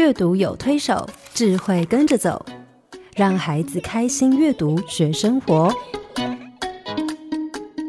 [0.00, 2.42] 阅读有推手，智慧跟着走，
[3.14, 5.70] 让孩子开心阅读学生活。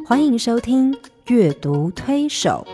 [0.05, 0.91] 欢迎收听
[1.27, 2.67] 《阅读推手》。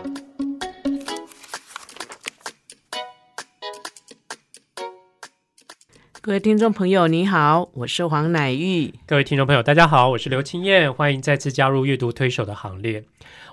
[6.20, 8.92] 各位听众朋友，你好，我是黄乃玉。
[9.06, 13.04] 各位听众朋友，大家好，我是刘青燕，欢迎再次加入阅读推手的行列。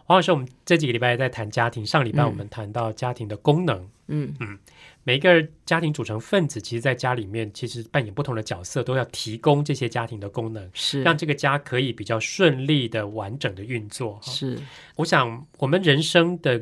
[0.07, 4.59] 黄老师，我们这几个礼拜在谈家庭，上礼拜我们谈到家庭的功能，嗯嗯，
[5.07, 11.03] 每一个家庭组成分子，其实在家里面其实扮演不同的角色，都要提供这些家庭的功能，是。
[11.03, 14.15] 让这个家可以比较顺利的、完整的运作。
[14.15, 14.31] 哈。
[14.31, 14.59] 是。
[14.95, 16.59] 我想，我们人生的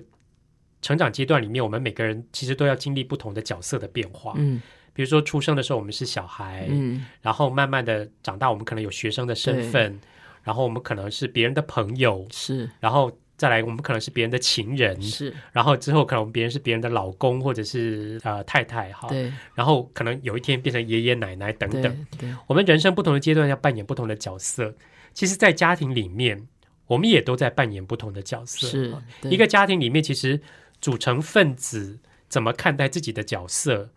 [0.81, 4.33] 成长阶段里面，我们每个人其实都要经历不同的角色的变化。
[4.35, 4.61] 嗯。
[4.93, 7.05] 比如说，出生的时候我们是小孩，嗯。
[7.21, 9.97] 然后慢慢的长大，我们可能有学生的身份，
[10.43, 12.69] 然后我们可能是别人的朋友，是。
[12.81, 13.09] 然后
[13.43, 19.33] 再来我们可能是别人的情人，是，然后之后可能别人是别人的老公或者是呃太太哈，对。
[19.53, 22.07] 然后可能有一天变成爷爷奶奶等等。
[22.17, 24.73] 对我们人生不同的阶段要扮演不同的角色，
[25.13, 26.47] 其实，在家庭里面，
[26.87, 28.65] 我们也都在扮演不同的角色。
[28.65, 30.39] 是一个家庭里面，其实
[30.79, 33.89] 组成分子怎么看待自己的角色，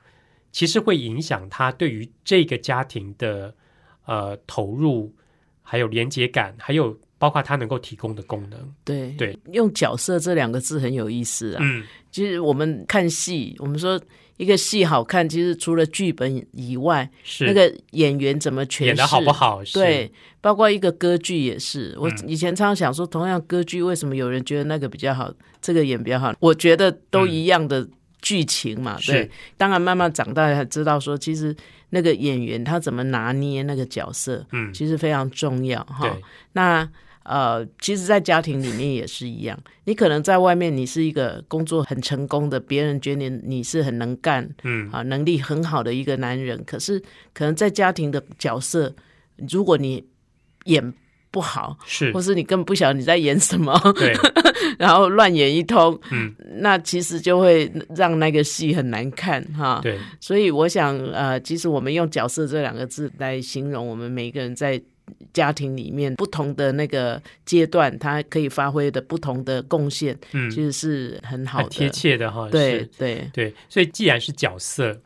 [0.51, 3.55] 其实会影响他对于这个家庭的
[4.07, 5.15] 呃投入，
[5.63, 8.59] 还有连接感，还有包括它能够提供的功能。
[8.85, 11.59] 对对，用角色这两个字很有意思啊。
[11.63, 14.01] 嗯，其实我们看戏，我们说
[14.37, 19.65] 一个戏好看，其实除了剧本以外，是那个演员怎么诠释，演的好不好？
[19.65, 21.97] 是对，包括一个歌剧也是。
[21.99, 26.35] 我嗯以前常常想说，同样歌剧为什么有人觉得那个比较好，这个演比较好？
[26.41, 27.89] 我觉得都一样的
[28.21, 28.97] 剧情嘛。
[28.97, 31.57] 对是，当然慢慢长大才知道说，其实
[31.89, 36.15] 那个演员他怎么拿捏那个角色，嗯，其实非常重要哈。，
[36.53, 36.87] 那
[37.29, 39.59] 呃，其实，在家庭里面也是一样。
[39.85, 47.03] 你可能在外面你是一个工作很成功的，别人觉得你你是很能干嗯，啊，能力很好的一个男人，可是
[47.35, 48.95] 可能在家庭的角色，
[49.51, 50.05] 如果你
[50.65, 50.95] 演
[51.31, 54.15] 不好，是或，是你根本不晓得你在演什么，对，
[54.79, 59.81] 然后乱演一通，嗯，那其实就会让那个戏很难看哈。
[59.83, 64.81] 对，所以我想，呃，其实我们用角色这两个字来形容我们每一个人在
[65.33, 70.51] 家庭里面不同的那个阶段，他可以发挥的不同的贡献，嗯。
[70.51, 71.65] 其，实是很好的。
[71.65, 72.49] 很贴切的哈。
[72.51, 73.29] 对对。
[73.33, 75.01] 对，所以既然是角色，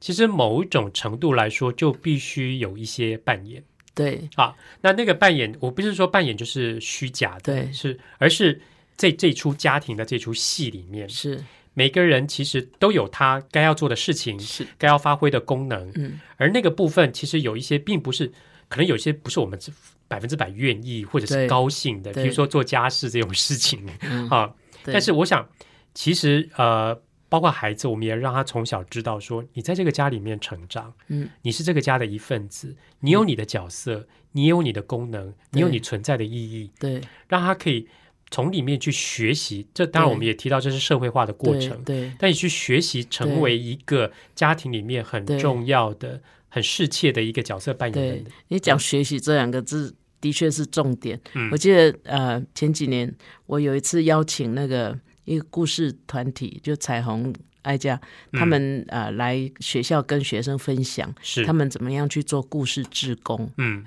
[0.00, 3.62] 其实某种程度来说，就必须有一些扮演。
[3.94, 4.28] 对。
[4.36, 4.54] 啊。
[4.80, 7.72] 那那个扮演，我不是说扮演就是虚假的，对。
[7.72, 8.60] 是而是
[8.96, 11.42] 在这出家庭的这出戏里面，是。
[11.74, 18.32] 每个人其实都有他该要做的事情，是，该要发挥的功能，嗯，而那个部分其实有一些并不是，
[18.68, 19.58] 可能有些不是我们
[20.06, 24.54] 百分之百愿意或者是高兴的，比如说做家事这种事情嗯啊。
[24.84, 25.46] 但是我想，
[25.92, 26.98] 其实呃，
[27.28, 37.02] 包括孩子，我们也让他从小知道说，你在这个家里面成长，嗯，你是这个家的一份子，你有你的角色，你有你的功能，你有你存在的意义，对。
[37.28, 37.86] 让他可以
[38.30, 39.66] 从里面去学习。
[39.74, 49.94] 这当然，我们也提到这是社会化的过程，对但你去学习成为一个家庭里面很重要的、很世切的一个角色扮演对。，你讲学习这两个字。
[50.20, 51.16] 的确是重点。
[51.34, 53.08] 嗯我记得呃前几年
[53.46, 57.32] 我有一次邀请那个一个故事团体，就彩虹
[57.62, 58.00] 爱家，
[58.32, 63.48] 他们、呃来学校跟学生分享是他们怎么样去做故事志工。
[63.58, 63.84] 嗯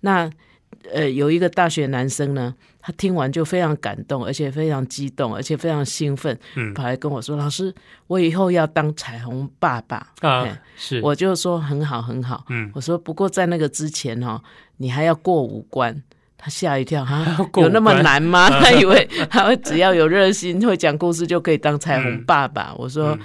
[0.00, 0.30] 那
[0.92, 7.74] 呃，有一个大学男生呢，他听完就非常感动，而且非常激动，而且非常兴奋，嗯跑来跟我说：“老师，
[8.06, 10.12] 我以后要当彩虹爸爸。
[10.20, 14.42] 嘿啊是我就说：“很好，很好。”嗯我说：“不过在那个之前哈、哦，
[14.78, 16.02] 你还要过五关。”
[16.40, 18.48] 他吓一跳，哈 有那么难吗？
[18.62, 22.72] 他以为他会只要有热心、会讲故事就可以当彩虹爸爸。
[22.78, 23.18] 我说，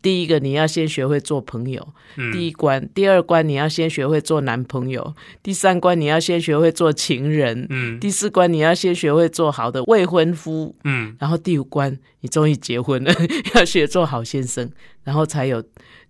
[0.00, 1.86] 第一个你要先学会做朋友，
[2.16, 2.32] 嗯。
[2.32, 5.02] 第一关；第二关你要先学会做男朋友；
[5.42, 8.00] 第三关你要先学会做情人；嗯。
[8.00, 11.14] 第四关你要先学会做好的未婚夫；嗯。
[11.20, 13.12] 然后第五关你终于结婚了，
[13.54, 14.66] 要学做好先生，
[15.04, 15.62] 然后才有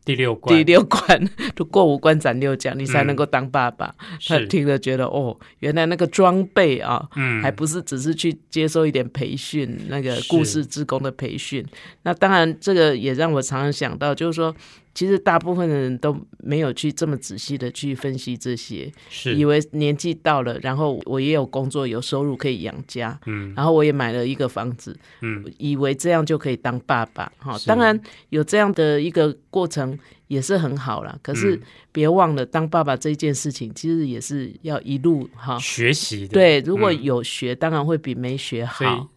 [0.05, 0.56] 第六关。
[0.56, 3.95] 第六关， 就过五关斩六将，你才能够当爸爸。
[4.27, 7.43] 他是听了觉得哦，原来那个装备啊，嗯。
[7.43, 11.65] 还不是只是去接受一点培训，那个故事职工的培训。
[12.03, 14.55] 那当然，这个也让我常常想到，就是说，
[14.94, 27.58] 其实大部分的人都没有去这么仔细的去分析这些，是以为年纪到了，然后我也有工作有收入可以养家，嗯然后我也买了一个房子，嗯以为这样就可以当爸爸哈。
[27.58, 29.99] 是当然有这样的一个过程
[30.29, 31.61] 也是很好啦，可是嗯
[31.91, 35.58] 别忘了，当爸爸这件事情其实也是要一路哈。
[35.58, 39.08] 学习的对，如果嗯有学，当然会比没学好。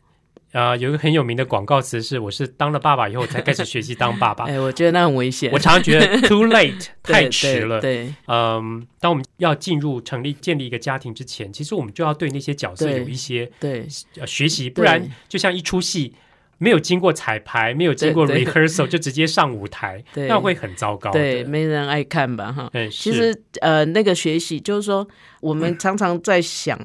[0.54, 4.46] 啊、有一个很有名的广告词是：“我是当了爸爸以后才开始学习当爸爸。
[4.50, 5.52] 哎，我觉得那很危险。
[5.52, 7.80] 我常常觉得 too late 太迟了。
[7.82, 13.86] 对，嗯，当我们要进入成立建立一个家庭之前，其实我们就要对那些角色有一些对
[14.26, 16.14] 学习，不然就像一出戏
[16.58, 21.20] 没有经过彩排，没有经过对对 rehearsal 就直接上舞台， 那会很糟糕的。
[21.20, 22.52] 对，没人爱看吧？
[22.52, 22.70] 哈。
[22.74, 25.08] 嗯，其是实呃，那个学习就是说，
[25.42, 26.80] 我们常常在想，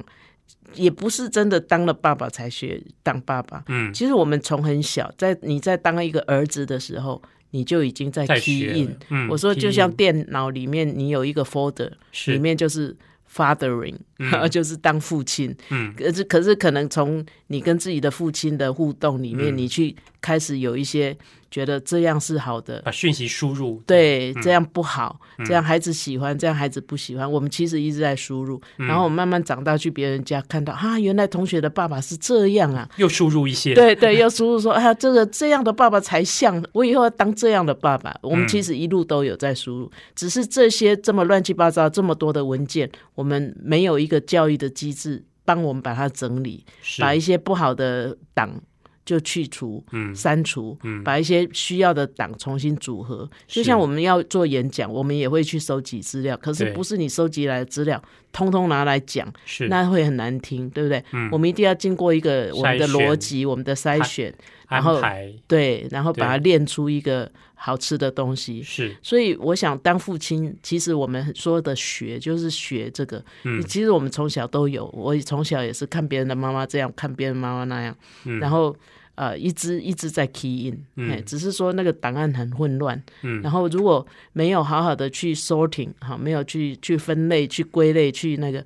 [0.75, 3.63] 也不是真的当了爸爸才学当爸爸。
[3.67, 7.21] 嗯，其实我们从很小，在你在当一个儿子的时候，
[7.51, 8.97] 你就已经在在 key in。
[9.09, 12.95] 嗯，我说，就像电脑里面你有一个 folder，是里面就是
[13.31, 13.95] fathering，、
[14.31, 15.55] 嗯 就是当父亲。
[15.69, 21.15] 嗯可是可是可能从你跟自己的父亲的互动里面，嗯你去开始有一些
[21.51, 27.29] 觉得这样是好的，把讯息输入，对，嗯这样不好，嗯这样孩子喜欢，这样孩子不喜欢。
[27.29, 32.89] 我们其实一直在输入，嗯然后我慢慢长大去别人家看到，啊，原来同学的爸爸是这样啊。
[32.97, 38.15] 又输入一些，对对，又输入说，哎呀，这个这样的爸爸才像，我以后要当这样的爸爸。
[38.21, 46.65] 我们嗯其实一路都有在输入，只是这些这么乱七八糟、这么多的文件，我们没有一个教育的机制帮我们把它整理，
[46.99, 48.61] 把一些不好的党
[49.05, 49.83] 就去除。
[49.91, 53.29] 嗯删除，嗯把一些需要的党重新组合。
[53.47, 58.01] 就像我们要做演讲，我们也会去收集资料，可是不是你收集来的资料
[58.31, 61.03] 通通拿来讲，是那会很难听，对不对？
[61.11, 64.33] 嗯我们一定要经过一个我们的逻辑、我们的筛选，
[64.69, 65.01] 然后
[65.47, 68.63] 对，然后把它练出一个好吃的东西。
[68.63, 73.23] 是所以我想当父亲，其实我们说的学就是学这个。
[73.43, 77.95] 嗯其实我们从小都有，我从小也是看别人的妈妈这样，看别人妈妈那样，
[78.25, 78.75] 嗯然后
[79.15, 83.01] 呃一直一直在 key in，嗯哎、只是说那个档案很混乱。
[83.21, 88.63] 嗯然后如果没有好好的去 sorting，哈，没有去去分类、去归类、去那个，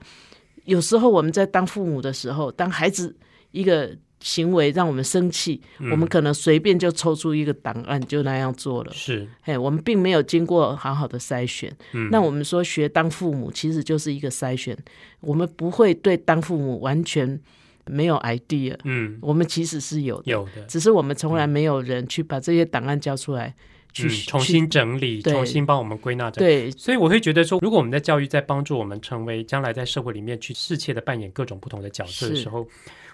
[0.66, 3.16] 有时候我们在当父母的时候，当孩子
[3.52, 8.92] 一个行为让我们生气，嗯我们可能随便就抽出一个档案就那样做了。
[8.94, 11.72] 是嘿，我们并没有经过好好的筛选。
[11.94, 14.78] 嗯那我们说学当父母，其实就是一个筛选。
[15.19, 17.40] 我们不会对当父母完全
[17.86, 23.56] 没有 idea，嗯我们其实是有的，有的，只是我们从来没有人去把这些档案交出来，
[24.04, 26.48] 去、嗯重新整理，重新帮我们归纳整理。
[26.48, 32.68] 对所以我会觉得说，如果我们的教育在帮助我们成为将来在社会里面去适切的扮演各种不同的角色的时候，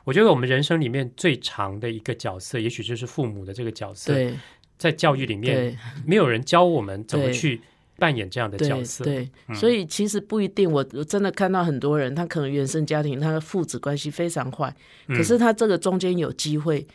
[0.04, 4.14] 我觉得我们人生里面最长的一个角色，也许就是父母的这个角色。
[4.14, 4.34] 对
[4.78, 7.62] 在教育里面，没有人教我们怎么去
[7.98, 9.06] 扮演这样的角色。
[9.06, 10.70] 对，嗯所以其实不一定。
[10.70, 14.76] 我我真的看到很多人，他可能原生家庭他的父子关系非常坏，
[15.08, 16.86] 嗯可是他这个中间有机会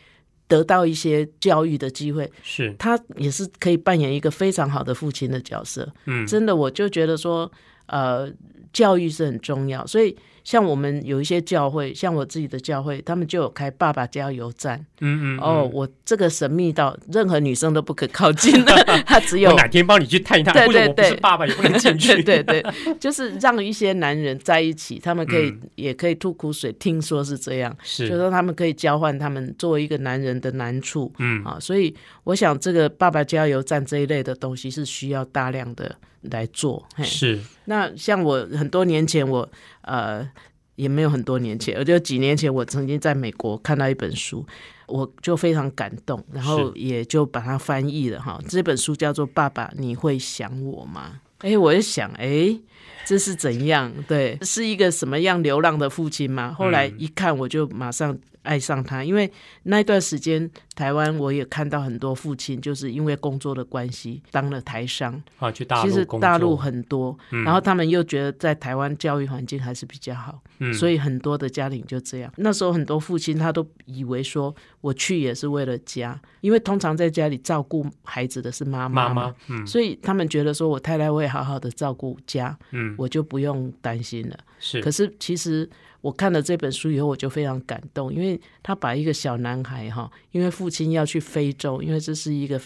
[0.49, 5.87] 得到一些教育的机会，是，他也是可以扮演一个非常好的父亲的角色。
[6.07, 7.49] 嗯，真的，我就觉得说，
[7.85, 8.29] 呃，
[8.73, 9.85] 教育是很重要。
[9.85, 10.17] 所以，
[10.49, 14.83] 像我们有一些教会，像我自己的教会，他们就有开爸爸加油站。
[14.99, 18.73] 嗯嗯，哦，嗯，我这个神秘到任何女生都不可靠近的，
[19.05, 22.23] 他只有我哪天帮你去探一探，对对是爸爸也不能进 去。
[22.23, 26.73] 对对对，就是让一些男人在一起，他们可以、嗯也可以吐苦水。
[26.79, 31.59] 听说是这样，是，就说他们可以交换他们作为一个男人的难处嗯啊。
[31.59, 36.87] 所以我想，这个爸爸加油站这一类的东西是需要大量的来做。
[36.95, 39.49] 嘿是，那像我很多年前我，
[39.81, 40.29] 呃
[40.75, 44.45] 也没有很多年前，我就几年前我曾经在美国看到一本书，
[44.87, 48.39] 我就非常感动，然后也就把它翻译了哈。
[48.47, 51.19] 这本书叫做《爸爸，你会想我吗》？
[51.45, 52.57] 哎，我就想，哎，
[53.05, 53.91] 这是怎样？
[54.07, 56.53] 对，是一个什么样流浪的父亲吗？
[56.57, 59.31] 后来一看，我就马上爱上他，因为
[59.63, 67.43] 那段时间台湾我也看到很多父亲就是因为工作的关系当了台商，啊，去大其实陆，大陆很多，嗯。
[67.43, 72.31] 然后他们又觉得在台湾教育环境还是比较好，嗯，所以很多的家庭就这样。
[72.37, 79.67] 那时候很多父亲他都以为说我去也是为了家，因为通常在家里照顾孩子的是妈妈妈妈，嗯。
[79.67, 84.37] 所以他们觉得说我太太会好好的照顾家，嗯，我就不用担心了。
[84.59, 85.69] 是，可是其实
[86.01, 92.59] 我看了这本书以后，我就非常感动，因为他把一个小男孩哈，因为父亲要去非洲，因为这是一个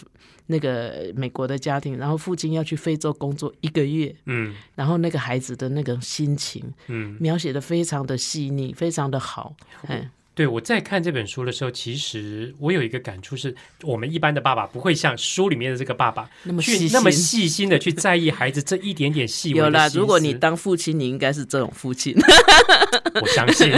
[0.46, 4.54] 那个美国的家庭，然后父亲要去非洲工作一个月，嗯。
[4.74, 9.54] 然后那个孩子的那个心情嗯，描写的非常的细腻，非常的好，
[9.86, 16.28] 哎，对我在看这本书的时候，其实我有一个感触是，我们一般的爸爸不会像书里面的这个爸爸
[16.60, 22.14] 去那么细心的去在意孩子这一点点细微有啦，如果你思当父亲，你应该是这种父亲。
[23.20, 23.70] 我相信，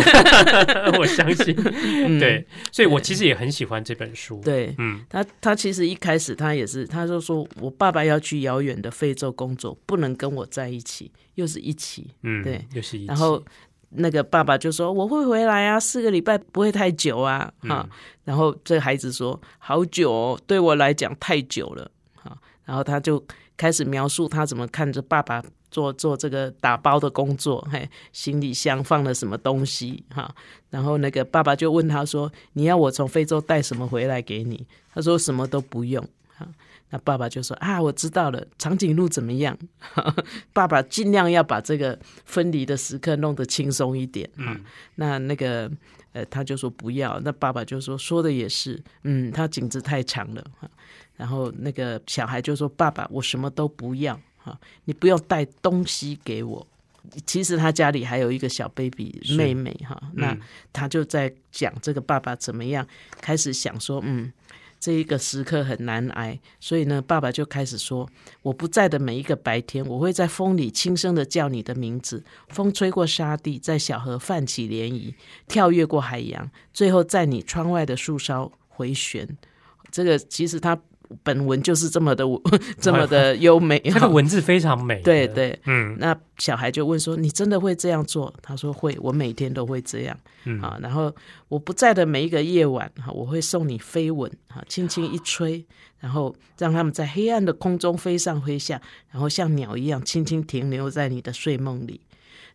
[0.99, 1.55] 我相信，
[2.19, 13.43] 对，所以我其实也很喜欢这本书。，嗯对嗯他，他其实一开始他也是，他就说我爸爸要去遥远的非洲工作，不能跟我在一起，又是一起，嗯，对，又是一起，然后
[13.91, 17.89] 那个爸爸就说我会回来啊，四个礼拜不会太久啊，哈。
[18.25, 22.37] 然后这个孩子说好久哦，对我来讲太久了，哈。
[22.65, 23.25] 然后他就
[23.57, 30.35] 开始描述他怎么看着爸爸做做这个打包的工作，嘿，行李箱放了什么东西，哈。
[30.71, 36.05] 然后那个爸爸就问他说：“你要我从非洲带什么回来给你？”他说：“什么都不用。”
[36.37, 36.47] 哈。
[36.91, 39.59] 那爸爸就说：“啊，我知道了，长颈鹿怎么样？”
[40.55, 44.29] 爸爸尽量要把这个分离的时刻弄得轻松一点。
[44.37, 44.61] 嗯，
[44.95, 45.69] 那那个
[46.13, 47.19] 呃，他就说不要。
[47.25, 50.71] 那爸爸就说：“说的也是，嗯，他颈子太长了。”哈，
[51.17, 54.19] 然后那个小孩就说：“爸爸，我什么都不要。
[54.39, 56.65] 哈，你不要带东西给我。
[57.25, 59.77] 其实他家里还有一个小 baby 妹妹。
[59.89, 60.37] 哈，那
[60.73, 62.87] 他就在讲这个爸爸怎么样，
[63.21, 64.33] 开始想说，嗯。”
[64.79, 68.09] 这一个时刻很难挨，所以呢，爸爸就开始说
[68.43, 72.25] ：“我不在的每一个白天，我会在风里轻声的叫你的名字。
[72.49, 75.15] 风吹过沙地，在小河泛起涟漪，
[75.49, 79.37] 跳跃过海洋，最后在你窗外的树梢回旋。”
[79.91, 80.81] 这个其实他。
[81.23, 82.25] 本文就是这么的
[82.81, 85.01] 这么的优美，他 的文字非常美。
[85.05, 91.15] 对对，嗯，那小孩就问说：“你真的会这样做？”他说：“会，我每天都会这样。”嗯啊，然后
[91.49, 95.65] 我不在的每一个夜晚，哈，我会送你飞吻，哈，轻轻一吹，
[95.99, 102.01] 然后让他们在黑暗的空中飞上飞下，然后像鸟一样轻轻停留在你的睡梦里。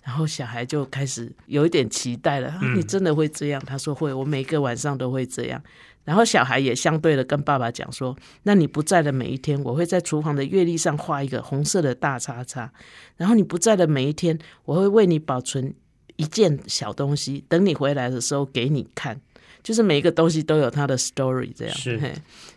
[0.03, 5.61] 然后小孩就开始有一点期待了：“你真的会这样？”他说：“会，我每个晚上都会这样。”
[6.03, 12.73] 然后小孩也相对的跟爸爸讲说：“那你不在的每一天，我会在厨房的月历上画一个红色的大叉叉。
[13.17, 15.71] 然后你不在的每一天，我会为你保存
[16.15, 19.21] 一件小东西，等你回来的时候给你看。
[19.61, 22.01] 就是每一个东西都有它的 story，这样是。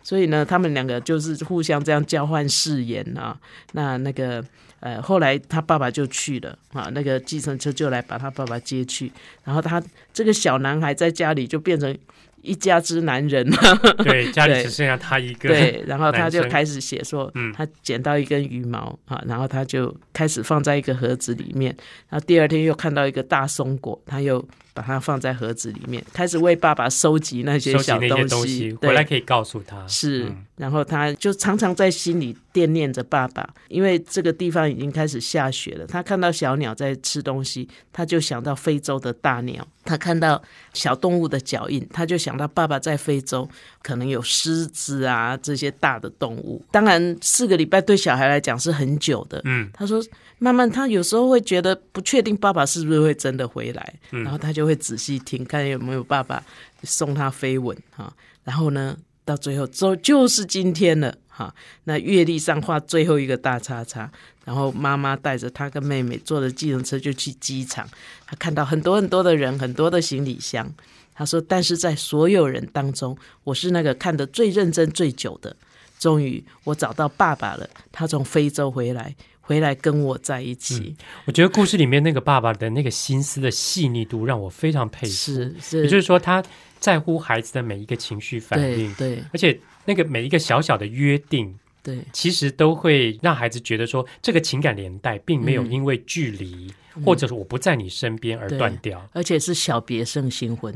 [0.01, 3.39] 所以呢，他们两个就是互相这样交换誓言啊。
[3.73, 4.43] 那那个
[4.79, 9.11] 呃，后来他爸爸就去了啊，那个计程车就来把他爸爸接去。
[9.43, 9.79] 然后他
[10.11, 11.95] 这个小男孩在家里就变成。
[12.41, 13.47] 一家之男人，
[14.03, 15.49] 对，家里只剩下他一个。
[15.49, 21.75] 对， 然后他就开始写说，嗯，他捡到一根羽毛啊，然后他就开始放在一个盒子里面。
[22.09, 24.45] 然后第二天又看到一个大松果，他又。
[24.75, 29.87] 把它放在盒子里面，开始为爸爸收集那些小东西，回来可以告诉他。
[29.87, 35.87] 是，然后他就常常在心里惦念着爸爸，因为这个地方已经开始下雪了。
[35.87, 40.41] 他看到小鸟在吃东西，他就想到非洲的大鸟；他看到
[40.73, 43.49] 小动物的脚印，他就想到爸爸在非洲
[43.81, 46.61] 可能有狮子啊这些大的动物。
[46.69, 49.39] 当然，四个礼拜对小孩来讲是很久的。
[49.45, 50.03] 嗯，他说。
[50.37, 56.43] 慢慢，他有时候会觉得不确定爸爸是不是会真的回来，然后他就会仔细听，看有没有爸爸
[56.83, 58.13] 送他飞吻哈。
[58.43, 61.53] 然后呢，到最后就就是今天了哈。
[61.85, 64.11] 那月历上画最后一个大叉叉，
[64.43, 67.87] 然后妈妈带着他跟妹妹坐着计程车就去机场，
[68.27, 70.71] 他看到很多很多的人，很多的行李箱。
[71.17, 75.55] 他说：“但是在所有人当中，我是那个看得最认真、最久的。
[75.97, 79.15] 终于，我找到爸爸了，他从非洲回来。”
[79.47, 85.13] 回来跟我在一起，我觉得故事里面那个爸爸的那个心思的细腻度让我非常佩服。
[85.13, 86.43] 是是，也就是说他
[86.79, 96.73] 在乎孩子的每一个情绪反应，对，而且那个每一个小小的约定，对，其实都会让孩子觉得说这个情感连带并没有因为距离
[97.05, 100.73] 或者是我不在你身边而断掉，而且是小别胜新婚。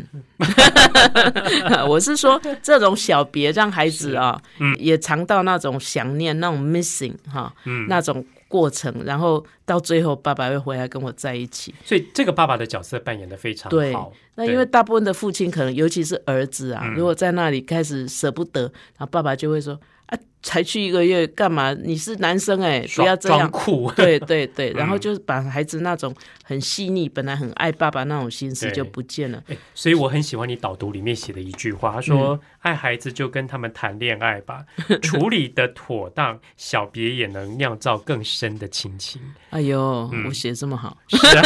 [1.89, 4.75] 我是说这种小别让孩子啊，嗯。
[4.77, 7.87] 也尝到那种想念，那种 missing 哈，嗯。
[7.87, 8.23] 那种。
[8.49, 11.73] 过程，然后到最后，爸爸会回来跟我在一起。
[11.85, 14.11] 所以，这个爸爸的角色扮演的非常好。
[14.35, 19.79] 那因为大部分的父亲可能，尤其是儿子啊，如果在那里开始舍不得，然后爸爸就会说。
[20.07, 21.73] 啊，才去一个月干嘛？
[21.73, 23.91] 你是男生哎，不要这样酷。
[23.91, 29.43] 对对对， 然后就是把孩子那种很细腻、本来很爱爸爸那种心思就不见了。
[29.75, 34.65] 所以我很喜欢你导读里面写的一句话，他说：“爱孩子就跟他们谈恋爱吧，
[35.03, 41.43] 处理的妥当，小别也能酿造更深的亲情。”哎呦，我写这么好， 是啊。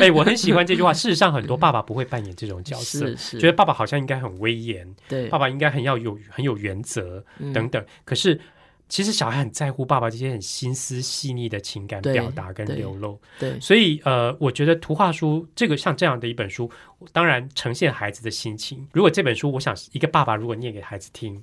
[0.00, 0.92] 哎，我很喜欢这句话。
[0.92, 7.24] 事实上，很多爸爸不会扮演这种角色，觉得爸爸好像应该很威严，对，爸爸应该很要有很有原则。
[7.52, 8.40] 等等，可是
[8.88, 13.20] 其实小孩很在乎爸爸这些很心思细腻的情感表达跟流露。
[13.38, 16.68] 对，所以呃，我觉得图画书这个像这样的一本书，
[17.12, 18.88] 当然呈现孩子的心情。
[18.92, 21.40] 如果这本书，我想一个爸爸如果念给孩子听，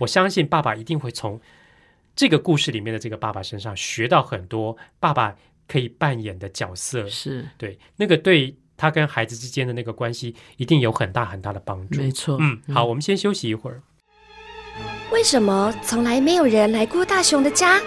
[0.00, 1.38] 我相信爸爸一定会从
[2.16, 7.06] 这个故事里面的这个爸爸身上学到很多爸爸可以扮演的角色。
[7.08, 12.00] 是对那个对他跟孩子之间的那个关系，一定有很大很大的帮助。
[12.00, 12.38] 没错。
[12.40, 13.82] 嗯，好，我们先休息一会儿。
[15.10, 17.80] 为什么从来没有人来过大熊的家？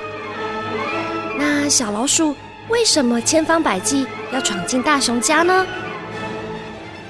[1.38, 2.36] 那小老鼠
[2.68, 5.66] 为什么千方百计要闯进大雄家呢？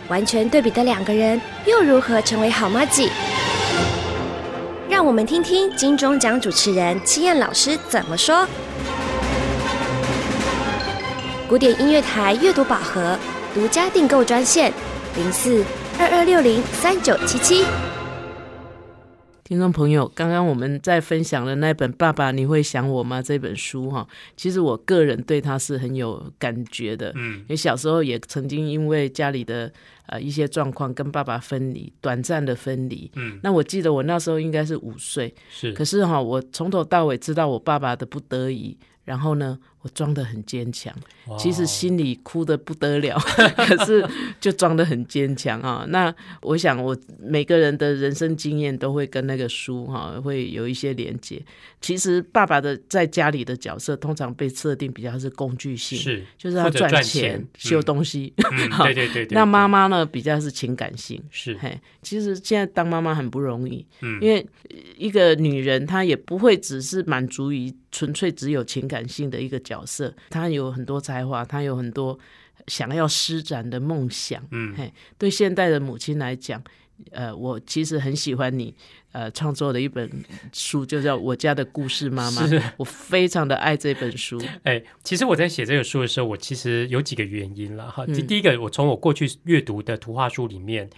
[0.09, 3.09] 完全对比的两个人又如何成为好妈己？
[4.89, 8.45] 让我们听听金钟奖主持人戚燕老师怎么说。
[11.47, 13.17] 古典音乐台阅读宝盒
[13.53, 14.73] 独家订购专线：
[15.15, 15.63] 零四
[15.97, 17.65] 二二六零三九七七。
[19.51, 27.11] 听众朋友，刚刚我们在分享的那本《爸爸，你会想我吗》这本书哈，其实我个人对它是很有感觉的。
[27.17, 29.69] 嗯因为小时候也曾经因为家里的
[30.05, 33.11] 呃一些状况跟爸爸分离，短暂的分离。
[33.15, 40.93] 嗯，那我记得我那时候应该是五岁，是可是哈，我从头到尾知道我爸爸的不得已，然后呢，我装的很坚强，
[41.39, 43.17] 其实心里哭的不得了，
[43.57, 44.07] 可是
[44.39, 45.85] 就装的很坚强啊。
[45.89, 51.41] 那我想，我每个人的人生经验都会跟那个书哈会有一些连接。
[51.79, 58.31] 其实爸爸的在家里的角色通常被设定比较是工具性，是就是要赚钱、钱修嗯东西。
[58.37, 59.35] 对对对对。
[59.35, 61.19] 那妈妈妈呢，比较是情感性。
[61.31, 64.45] 是嘿，其实现在当妈妈很不容易，嗯因为
[64.95, 72.19] 一个女人她也不会只是满足于纯粹只有情感性的一个角色，他有很多才华，他有很多
[72.67, 74.45] 想要施展的梦想。
[74.51, 76.61] 嗯嘿，对现代的母亲来讲，
[77.11, 78.75] 呃，我其实很喜欢你
[79.13, 80.09] 呃创作的一本
[80.51, 82.41] 书，就叫《我家的故事妈妈
[82.77, 84.41] 》，我非常的爱这本书。
[84.63, 88.05] 哎，其实我在写这个书的时候，我其实有几个原因了哈。
[88.05, 90.89] 第一个，我从我过去阅读的图画书里面，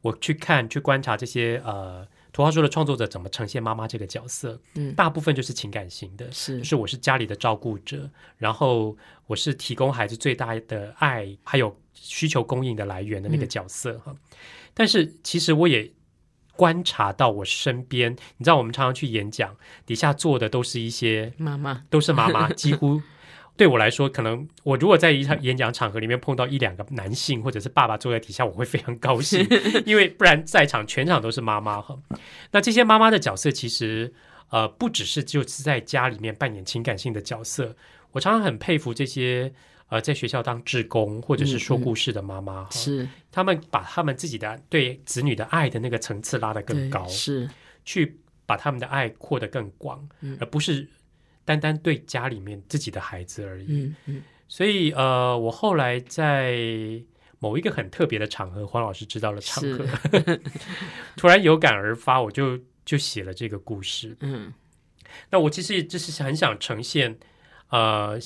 [0.00, 4.94] 我去看、去观察这些呃图画书的创作者怎么呈现妈妈这个角色，嗯。
[4.94, 6.58] 大部分就是情感型的，是。
[6.58, 8.96] 就是我是家里的照顾者，然后
[9.26, 13.48] 我是提供孩子最大的爱，还有需求供应的来源的那个嗯。
[13.48, 14.16] 角色哈。
[14.72, 15.92] 但是其实我也
[16.56, 23.02] 观察到我身边，你知道，我们常常去演讲，底下坐的都是一些妈妈，都是妈妈，几乎
[23.62, 29.46] 对我来说，可能我如果在一场演讲场合里面碰到一两个男性或者是爸爸坐在底下，我会非常高兴，
[29.86, 31.96] 因为不然在场全场都是妈妈哈。
[32.50, 34.12] 那这些妈妈的角色其实
[34.50, 37.76] 呃不只是就是在家里面扮演情感性的角色，
[38.10, 39.52] 我常常很佩服这些。
[39.88, 47.46] 呃，在学校当志工或者是说故事的妈妈，哈是他们把他们自己的对子女的爱的那个层次拉得更高，是
[47.84, 50.88] 去把他们的爱扩得更广，嗯而不是
[51.44, 53.66] 单单对家里面自己的孩子而已。
[53.68, 56.58] 嗯嗯所以呃，我后来在
[57.38, 59.86] 某一个很特别的场合，黄老师知道了场合，
[61.16, 64.16] 突然有感而发，我就就写了这个故事。
[64.20, 64.52] 嗯
[65.30, 67.18] 那我其实也就是很想呈现
[67.70, 68.18] 呃。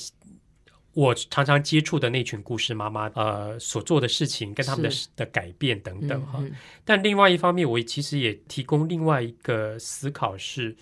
[0.93, 6.51] 我常常接触的那群故事妈妈，呃，所做的事情跟他们的的改变等等哈，嗯
[6.83, 10.75] 但另外一方面，我其实也提供另外一个思考是，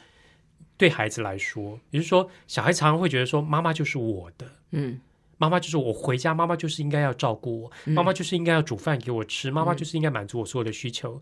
[0.78, 5.00] 对孩子来说，也就是说，小孩常常会觉得说，妈妈就是我的，嗯
[5.38, 11.22] 妈妈就是我回家，妈妈就是应该要照顾我，嗯妈妈就是应该要煮饭给我吃，妈妈就是应该满足我所有的需求。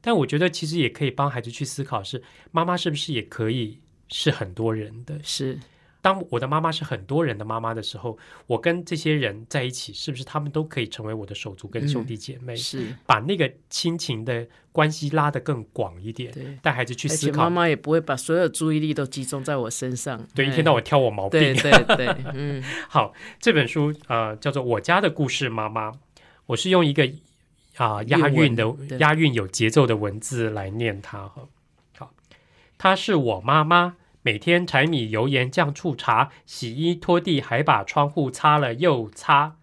[0.00, 5.18] 但我觉得其实也可以帮孩子去思考是，妈妈是不是也可以是很多人的？
[5.22, 5.58] 是
[6.04, 12.54] 当我的妈妈是很多人的妈妈的时候，我跟这些人在一起，是不是他们都可以成为我的手足跟兄弟姐妹？
[12.54, 16.58] 是，把那个亲情的关系拉得更广一点，对。
[16.60, 17.44] 带孩子去思考。
[17.44, 21.40] 妈妈也不会把所有注意力都集中在我身上，对，一哎天到晚挑我毛病。
[21.40, 25.90] 对对对，嗯 好，这本书呃叫做《我家的故事妈妈》，
[26.44, 27.10] 我是用一个
[27.78, 31.48] 啊、押韵的押韵有节奏的文字来念它哈。
[31.96, 32.12] 好，
[32.76, 39.56] 她是我妈妈，每天柴米油盐酱醋茶，洗衣拖地，还把窗户擦了又擦。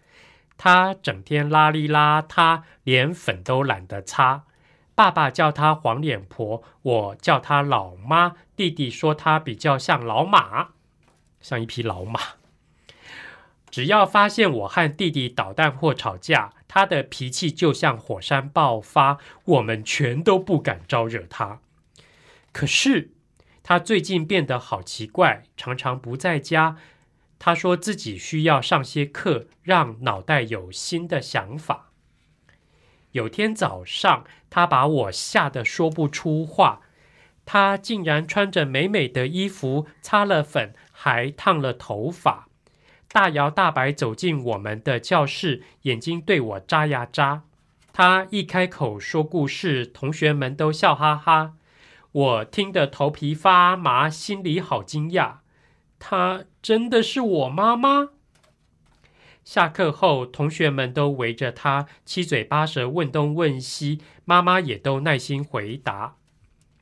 [0.56, 4.44] 他整天邋里邋遢，连粉都懒得擦。
[4.94, 8.36] 爸爸叫他黄脸婆，我叫她老妈。
[8.56, 10.74] 弟弟说她比较像老马，
[11.40, 12.20] 像一匹老马。
[13.72, 21.62] 只要发现我和弟弟捣蛋或吵架，他的脾气就像火山爆发，我们全都不敢招惹他。
[22.52, 23.10] 可是
[23.64, 26.78] 他最近变得好奇怪，常常不在家。
[27.38, 31.92] 他说自己需要上些课，让脑袋有新的想法。
[33.12, 36.82] 有天早上，他把我吓得说不出话。
[37.44, 42.48] 他竟然穿着美美的衣服，擦了粉，还烫了头发。
[43.12, 47.42] 大摇大摆走进我们的教室，眼睛对我眨呀眨。
[47.92, 51.56] 他一开口说故事，同学们都笑哈哈。
[52.12, 55.38] 我听得头皮发麻，心里好惊讶。
[55.98, 58.10] 她真的是我妈妈？
[59.44, 66.16] 下课后，同学们都围着她七嘴八舌问东问西，妈妈也都耐心回答。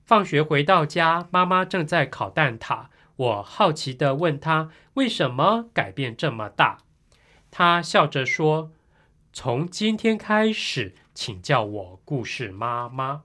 [0.04, 2.88] 放学回到家，妈妈正在烤蛋挞。
[3.16, 6.80] 我好奇的问她：“为什么改变这么大？”
[7.52, 8.72] 她笑着说
[9.32, 13.22] ：“从今天开始，请叫我故事妈妈。”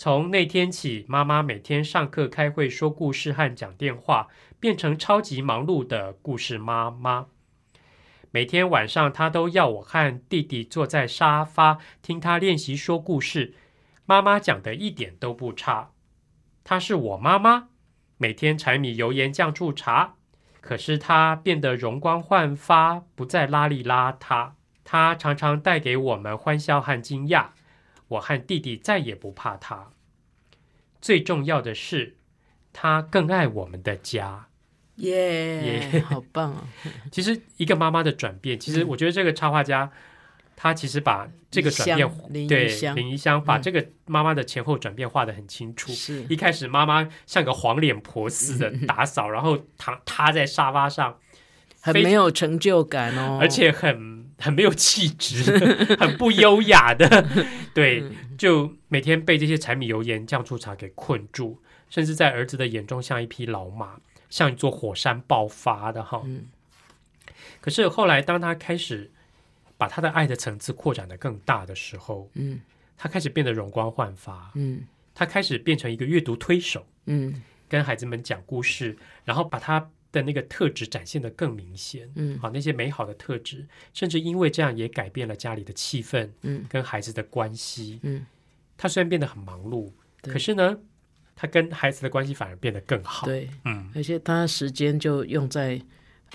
[0.00, 4.28] 从那天起，妈妈每天上课、开会、说故事和讲电话，
[4.60, 7.26] 变成超级忙碌的故事妈妈。
[8.30, 13.54] 每天晚上，她都要我和弟弟坐在沙发听她练习说故事。
[14.06, 15.90] 妈妈讲的一点都不差。
[16.62, 17.70] 她是我妈妈，
[18.18, 20.14] 每天柴米油盐酱醋茶。
[20.60, 24.52] 可是她变得容光焕发，不再邋里邋遢。
[24.84, 27.48] 她常常带给我们欢笑和惊讶。
[28.08, 29.90] 我和弟弟再也不怕他。
[31.00, 32.16] 最重要的是，
[32.72, 34.48] 他更爱我们的家。
[34.96, 36.64] 耶，好棒哦！
[37.12, 39.92] 其实一个妈妈的转变，其实我觉得这个插画家，
[40.56, 45.92] 他其实把这个转变，对林怡香把这个妈妈的前后转变画的很清楚。
[45.92, 51.20] 是一开始妈妈像个黄脸婆似的 打扫，然后躺塌在沙发上，
[51.80, 54.17] 很没有成就感哦，而且很。
[54.38, 55.52] 很没有气质，
[55.98, 57.28] 很不优雅的，
[57.74, 58.04] 对，
[58.38, 66.22] 就每天被这些柴米油盐酱醋茶给困住，甚至在儿子的眼中像一匹老马，像一座火山爆发的哈。
[67.60, 69.10] 可是后来，当他开始
[69.76, 72.60] 把他的爱的层次扩展的更大的时候，嗯，
[72.96, 74.82] 他开始变得容光焕发，嗯，
[75.14, 79.90] 他开始变成一个阅读推手，嗯，跟孩子们讲故事，然后把他。
[80.10, 88.24] 的那个特质展现的更明显，嗯，好，那些美好的特质，甚至因为这样也改变了家里的气氛，嗯，跟孩子的关系，嗯，
[88.78, 89.92] 他虽然变得很忙碌，
[90.22, 90.78] 可是呢，
[91.36, 95.78] 他跟孩子的关系反而变得更好，对，嗯，而且他时间就用在，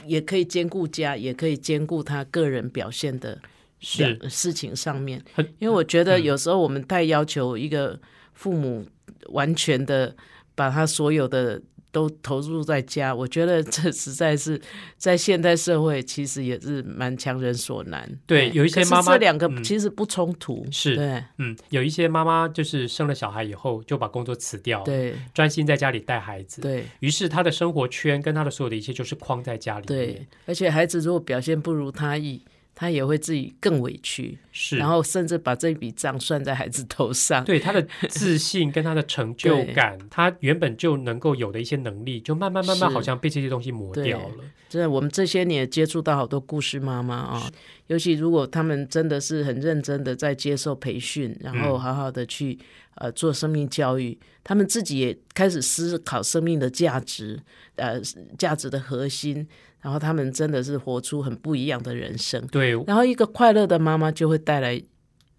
[0.05, 3.41] 也可以兼顾家，也可以兼顾他个人表现的
[3.79, 5.19] 是事情上面，
[5.57, 7.99] 因为我觉得有时候我们太要求一个
[8.33, 8.87] 父母
[9.29, 10.15] 完全的
[10.53, 11.59] 把他所有的。
[11.93, 14.59] 都投入在家，我觉得这实在是
[14.97, 18.09] 在现代社会，其实也是蛮强人所难。
[18.25, 20.65] 对，有一些妈妈这两个其实不冲突。
[20.71, 26.61] 是，对，嗯，有一些妈妈就是生了小孩以后就把工作辞掉，对，专心在家里带孩子。
[26.61, 29.85] 对于是，她的生活圈跟她的所有的一切就是框在家里。
[29.85, 32.43] 对，而且孩子如果表现不如他意。
[32.75, 37.43] 他也会自己更委屈，是，然后甚至把这笔账算在孩子头上。
[37.45, 44.35] 对他的自信跟他的成就感， 他原本就能够有的一些能力，就慢慢慢慢好像被这些东西磨掉了。
[44.69, 47.51] 真的，我们这些年接触到好多故事妈妈啊，
[47.87, 52.57] 尤其如果他们真的是很认真的在接受培训，然后好好的去
[52.95, 57.39] 呃做生命教育，他们自己也开始思考生命的价值，
[57.75, 58.01] 呃，
[58.35, 59.47] 价值的核心。
[59.83, 62.47] 然后他们真的是活出很不一样的人生。
[62.47, 64.81] 对，然后一个快乐的妈妈就会带来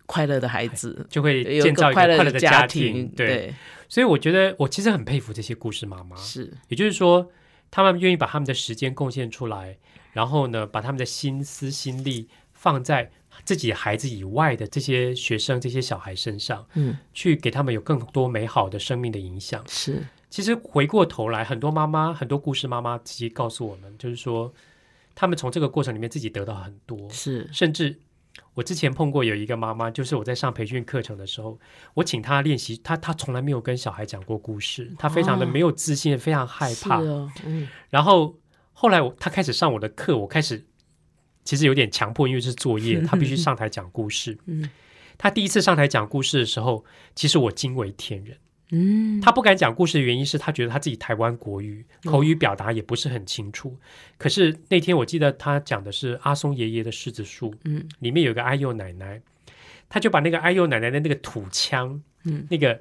[0.05, 3.09] 快乐的孩子，就会建造一个快乐的家庭。
[3.09, 3.55] 对，
[3.89, 6.15] 所以我觉得我其实很佩服这些故事妈妈。
[6.17, 7.31] 是，也就是说，
[7.71, 9.79] 他们愿意把他们的时间贡献出来，
[10.13, 13.11] 然后呢，把他们的心思心力放在
[13.47, 19.65] 自己孩子以外的这些学生、这些小孩身上，嗯，去给他们有更多美好的生命的影响。
[19.67, 20.05] 是。
[20.35, 24.53] 其实回过头来，很多妈妈、很多故事妈妈直接告诉我们，就是说，
[25.15, 27.09] 他们从这个过程里面自己得到很多。
[27.09, 28.01] 是，甚至
[28.55, 31.57] 我之前碰过有一个妈妈，就是我在上培训课程的时候，
[31.95, 37.01] 我请她练习，她她从来没有跟小孩讲过故事，她非常的没有自信，非常害怕。
[37.45, 37.69] 嗯。
[37.89, 38.37] 然后
[38.73, 40.67] 后来她开始上我的课，我开始
[41.45, 44.37] 其实有点强迫，因为是作业， 她必须上台讲故事。
[44.47, 44.69] 嗯。
[45.17, 48.37] 她第一次上台讲故事的时候，其实我惊为天人。
[48.71, 53.77] 嗯，他不敢讲故事的原因是他觉得他自己台湾国语口语表达也不是很清楚。
[54.19, 59.21] 可是那天我记得他讲的是阿松爷爷的柿子树，嗯，里面有个阿幼奶奶，
[59.89, 62.81] 他就把那个阿幼奶奶的那个土腔，嗯，那个。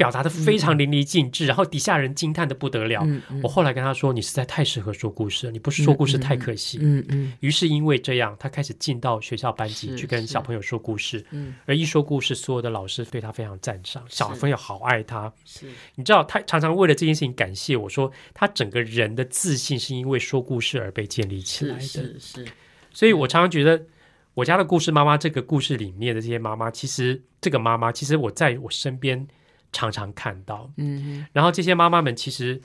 [0.00, 3.06] 表达的非常淋漓尽致，然后底下人惊叹的不得了。
[3.42, 7.34] 我后来跟他说：“你实在太适合说故事了，你不说故事太可惜。”嗯嗯。
[7.40, 11.22] 于是因为这样，他开始进到学校班级去跟小朋友说故事。
[11.32, 11.54] 嗯。
[11.66, 15.30] 而一说故事，所有的老师对他非常赞赏，小朋友好爱他。
[15.44, 15.66] 是。
[15.96, 21.82] 你知道，他常常为了这件事情感谢我说，他整个人的自信是因为说故事而被建立起来的。
[21.82, 22.46] 是是。
[22.90, 23.84] 所以我常常觉得，
[24.32, 29.28] 我家的故事妈妈这个故事里面的这些妈妈，其实这个妈妈，其实我在我身边。
[29.72, 32.60] 常常看到，嗯，然后这些妈妈们其实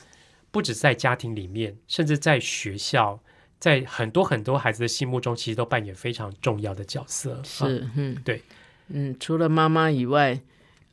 [0.51, 3.19] 不止在家庭里面，甚至在学校，
[3.59, 7.39] 在很多很多孩子的心目中，其实都扮演非常重要的角色。
[7.43, 8.41] 是，嗯，对，
[8.87, 10.39] 嗯，除了妈妈以外，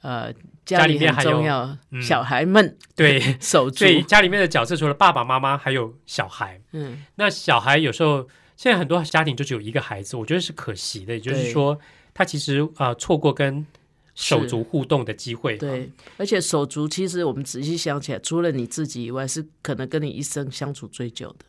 [0.02, 0.32] 呃，
[0.66, 3.78] 家里面还重要小孩们，对， 守住。
[3.78, 6.60] 所以家里面的角色除了爸爸妈妈，还有小孩。
[6.72, 11.14] 嗯，那小孩有时候现在很多家庭就只有一个孩子，我觉得是可惜的。
[11.14, 11.78] 也就是说，
[12.12, 13.66] 他其实啊错过跟。
[14.14, 21.46] 手足互动的机会，对，而且手足其实我们仔细想起来，除了你自己以外，是可能跟你一生相处最久的，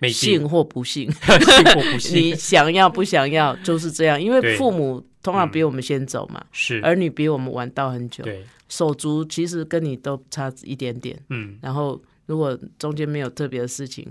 [0.00, 6.80] 美信或不信， 信或不 你想要不想要就是这样，因为父母通常比我们先走嘛，是。
[6.82, 11.58] 儿女比我们晚到很久，对，手足其实跟你都差一点点，嗯。
[11.62, 14.10] 然后如果中间没有特别的事情，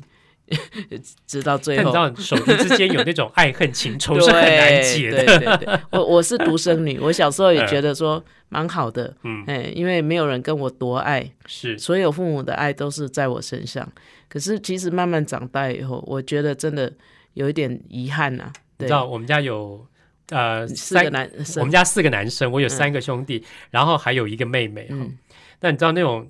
[1.28, 2.22] 直到最后但你知。
[2.36, 5.24] 道，手足之间有那种 爱恨情仇是很难解的。
[5.26, 13.88] 对对我我是独生女，我小时候也觉得说蛮好的，嗯，哎，因为没有人跟我夺爱，是所有父母的爱都是在我身上。
[14.28, 16.92] 可是其实慢慢长大以后，我觉得真的
[17.34, 19.86] 有一点遗憾呐、对你知，道我们家有
[20.30, 24.84] 呃四个，男生，我们家四个男生，我有三个兄弟，然后还有一个妹妹。
[24.84, 25.18] 哈嗯
[25.62, 26.26] 那你知道那种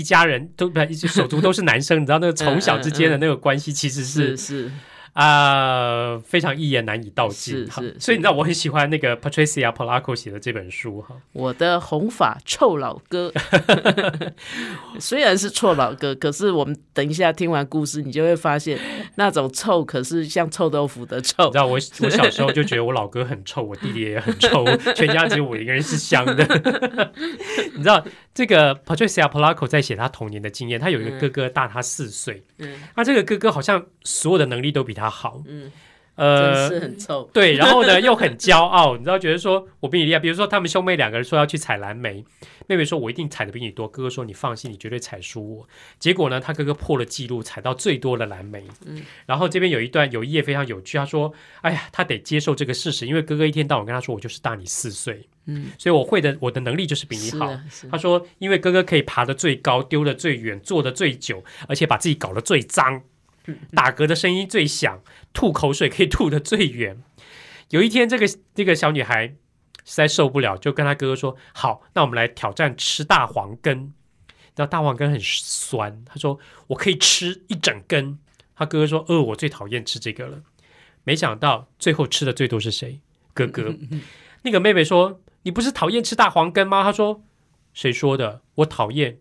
[0.00, 4.72] 一家人都不是手足都是男生，你知道那个从小之间的那个关系其实是是是
[5.12, 7.66] 啊、非常一言难以道尽。
[7.68, 11.16] 哈是是所以你知道我很喜欢那个 Patricia Polacco 写的这本书哈。
[11.32, 13.32] 我的红发臭老哥，
[14.98, 18.78] 虽然是臭老哥，可是我们等一下听完故事，你就会发现
[19.16, 21.58] 那种臭可是像臭豆腐的臭你知。
[21.58, 27.12] 道我 我小时候就觉得我老哥很臭，我弟弟也很臭， 全家只有我一个人是香的。
[27.74, 35.70] 你知道这个 Patricia Polacco 在写他童年的经验，他有一个哥哥大他四岁，嗯那这个哥哥好像所有的能力都比他好，嗯，
[36.16, 37.30] 呃是很臭。
[37.32, 40.18] 对，然后呢 又很骄傲，你知道，觉得说我比你厉害。
[40.18, 42.24] 比如说他们兄妹两个人说要去采蓝莓，
[42.66, 45.68] 妹妹说我一定采的比你多，哥哥说你放心，你绝对采输我。
[45.98, 48.64] 结果呢，他哥哥破了记录，采到最多的蓝莓。
[48.84, 51.32] 嗯，然后这边有一段有一页非常有趣，他说
[51.62, 57.58] ：“哎呀，他得接受这个事实，因为哥哥一天到晚跟他说我就是大你四岁，嗯，所以我会的我的能力就是比你好。
[57.90, 63.02] 他说：“因为哥哥可以爬得最高，丢得最远，坐得最久，而且把自己搞得最脏，
[63.74, 67.02] 打嗝的声音最响，吐口水可以吐得最远。”
[67.70, 69.28] 有一天，这个这个小女孩
[69.84, 73.94] 实在受不了，就跟她哥哥说：“好，那我们来挑战吃大黄根。”
[74.28, 78.18] 你知道大黄根很酸，她说：“我可以吃一整根。”
[78.56, 80.42] 她哥哥说：“呃，我最讨厌吃这个了。”
[81.04, 83.00] 没想到最后吃的最多是谁？
[83.32, 83.74] 哥哥。
[84.42, 87.22] 那个妹妹说：“你不是讨厌吃大黄根吗？”她说
[87.72, 88.42] ：“谁说的？
[88.56, 89.18] 我讨厌，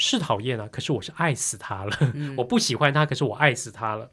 [0.00, 1.98] 是讨厌啊，可是我是爱死他了。
[2.38, 4.10] 我不喜欢他，可是我爱死他了。”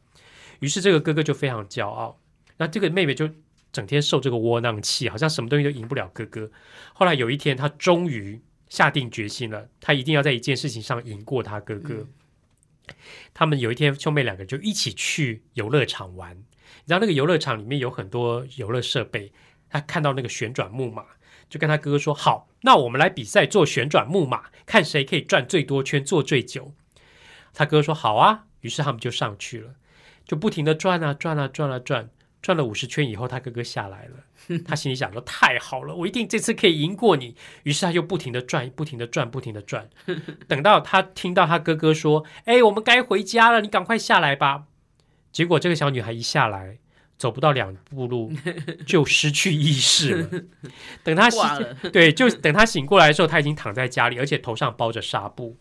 [0.60, 2.20] 于是这个哥哥就非常骄傲，
[2.58, 3.30] 那这个妹妹就
[3.72, 6.50] 整天受这个窝囊气，好像什么东西都赢不了哥哥。
[6.94, 12.08] 后来有一天，他终于下定决心了，他一定要在一件事情上赢过他哥哥。
[13.34, 19.32] 他们有一天兄妹两个就一起去游乐场玩，你知道那个游乐场里面有很多游乐设备，
[19.70, 21.06] 他看到那个旋转木马，
[21.50, 26.74] 就跟他哥哥说：“好，那我们来比赛做旋转木马，看谁可以转最多圈，坐最久。”
[27.54, 29.76] 他哥哥说：“好啊。”于是他们就上去了，
[30.26, 32.10] 就不停的转啊转啊转啊转，
[32.42, 34.58] 转了五十圈以后，他哥哥下来了。
[34.66, 39.88] 他心里想说：“太好了，我一定这次可以赢过你。”于是他就不停的转，不停的转，不停的转。
[40.48, 44.64] 等到他听到他哥哥说：“哎，我们该回家了，你赶快下来吧。”
[45.32, 46.80] 结果这个小女孩一下来，
[47.18, 48.32] 走不到两步路
[48.86, 50.44] 就失去意识了。
[51.04, 55.58] 等她挂了醒， 对，就等他醒过来的时候，他已经躺在家里，而且头上包着纱布。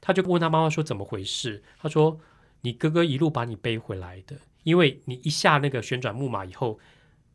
[0.00, 2.18] 他就问他妈妈说：“怎么回事？”他说
[2.62, 6.78] ：“你哥哥一路把你背回来的，因为你一下那个旋转木马以后。”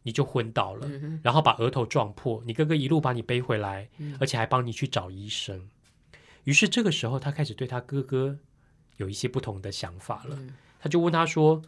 [0.04, 0.90] 你就昏倒了，
[1.22, 2.42] 然后把额头撞破。
[2.48, 5.68] 你哥哥一路把你背回来，而且还帮你去找医生。
[6.46, 8.40] 于是这个时候，他开始对他哥哥
[8.96, 10.40] 有一些不同的想法了。
[10.80, 11.62] 他就问他说：“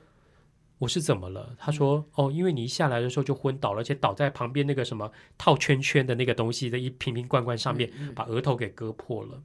[0.82, 9.41] 我是怎么了？”他说：“哦，因为你一下来的时候就昏倒了，而且倒在旁边那个什么套圈圈的那个东西的一瓶瓶罐罐上面，把额头给割破了。”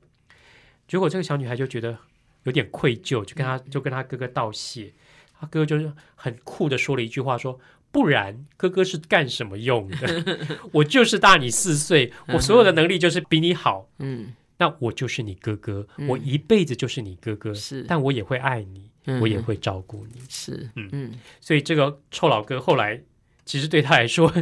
[0.89, 1.99] 结果这个小女孩就觉得
[2.45, 4.93] 有点愧疚，就跟他就跟他哥哥道谢。
[5.39, 7.61] 他哥哥就是很酷的说了一句话说。
[7.93, 10.59] 不然，哥哥是干什么用的？
[10.73, 13.89] 我就是大你四岁，我所有的能力就是比你好。
[14.01, 18.91] 嗯，那我就是你哥哥，我一辈子就是你哥哥，是但我也会爱你，嗯
[19.21, 20.21] 我也会照顾你。
[20.29, 23.01] 是，嗯嗯所以这个臭老哥后来
[23.45, 24.33] 其实对他来说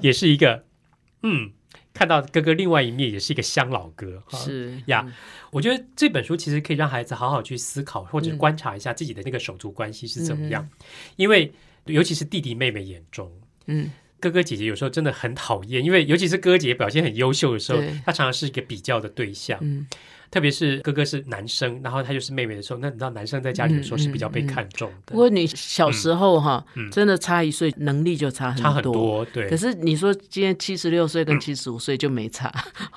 [0.00, 0.64] 也是一个，
[1.22, 1.50] 嗯，
[1.92, 4.22] 看到哥哥另外一面，也是一个乡老哥。
[4.30, 5.06] 是呀，
[5.50, 10.68] 我觉得这本书其实可以让孩子好好去思考，或者嗯观察一下自己的那个手足关系是怎么样，
[11.16, 11.52] 因为
[11.86, 13.32] 尤其是弟弟妹妹眼中，
[13.66, 13.90] 嗯，
[14.20, 19.58] 哥哥姐姐有时候真的很讨厌，因为尤其是哥哥姐姐表现很优秀的时候，他常常是一个比较的对象。
[19.62, 19.86] 嗯
[20.36, 29.48] 特别是哥哥是男生，然后他就是妹妹的时候，那你知道男生在家里的时候是比较被看重的，不过你小时候哈真的差一岁，能力就差很差很多，对。
[29.48, 32.52] 可，是你说今天七十六岁跟七十五岁就没差，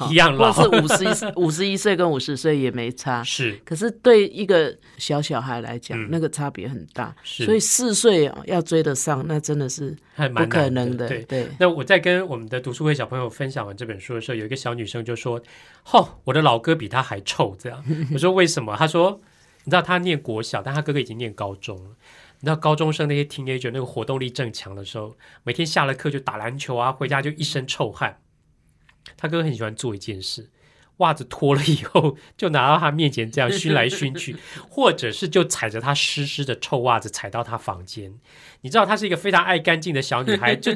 [0.09, 3.23] 一样老或是五十一 五十一岁跟五十岁也没差。
[3.23, 3.57] 是。
[3.63, 6.09] 可是对一个小小孩来讲，嗯。
[6.11, 7.45] 那个差别很大，是。
[7.45, 11.07] 所以四岁哦要追得上，那真的是不还蛮难可能的。
[11.07, 11.23] 对。
[11.23, 15.41] 对，那我在跟我们的读书会小朋友分享完这本书的时候，有一个小女生就说
[15.83, 18.75] ：“吼、我的老哥比他还臭。”这样，我说为什么？
[18.77, 19.19] 她说
[19.63, 21.95] ：“你知道他念国小，但他哥哥已经念高中了。
[22.41, 28.19] 你知道高中生那些 teenager 那个活动力正强的时候，每天下了课就打篮球啊，回家就一身臭汗。
[29.17, 30.49] 他哥哥很喜欢做一件事，
[30.99, 34.37] 袜子脱了以后就拿到他面前这样熏来熏去，
[34.69, 38.13] 或者是就踩着他湿湿的臭袜子踩到他房间。
[38.61, 40.71] 你知道她是一个非常爱干净的小女孩，就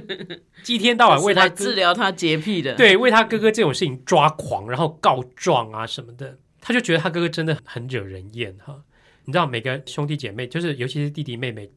[0.67, 2.73] 一天到晚为他 治疗他洁癖的。
[2.75, 8.81] 对，为他哥哥这种事情抓狂，然后告状啊什么的，他就觉得他哥哥真的很惹人厌哈。
[9.25, 11.69] 你知道每个兄弟姐妹，就是尤其是弟弟妹妹，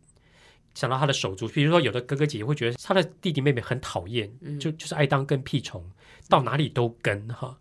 [0.74, 5.84] 想到他的手足，比如说有的哥哥姐姐会觉得他的弟弟妹妹很讨厌，就就是爱当跟屁虫，
[6.28, 7.56] 到哪里都跟哈。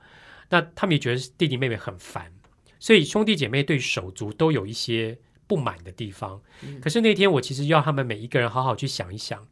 [0.50, 2.32] 那他们也觉得弟弟妹妹很烦，
[2.80, 6.42] 所以兄弟姐妹对手足都有一些不满的地方。
[6.82, 9.48] 可是那天我其实要他们每一个人好好去想一想，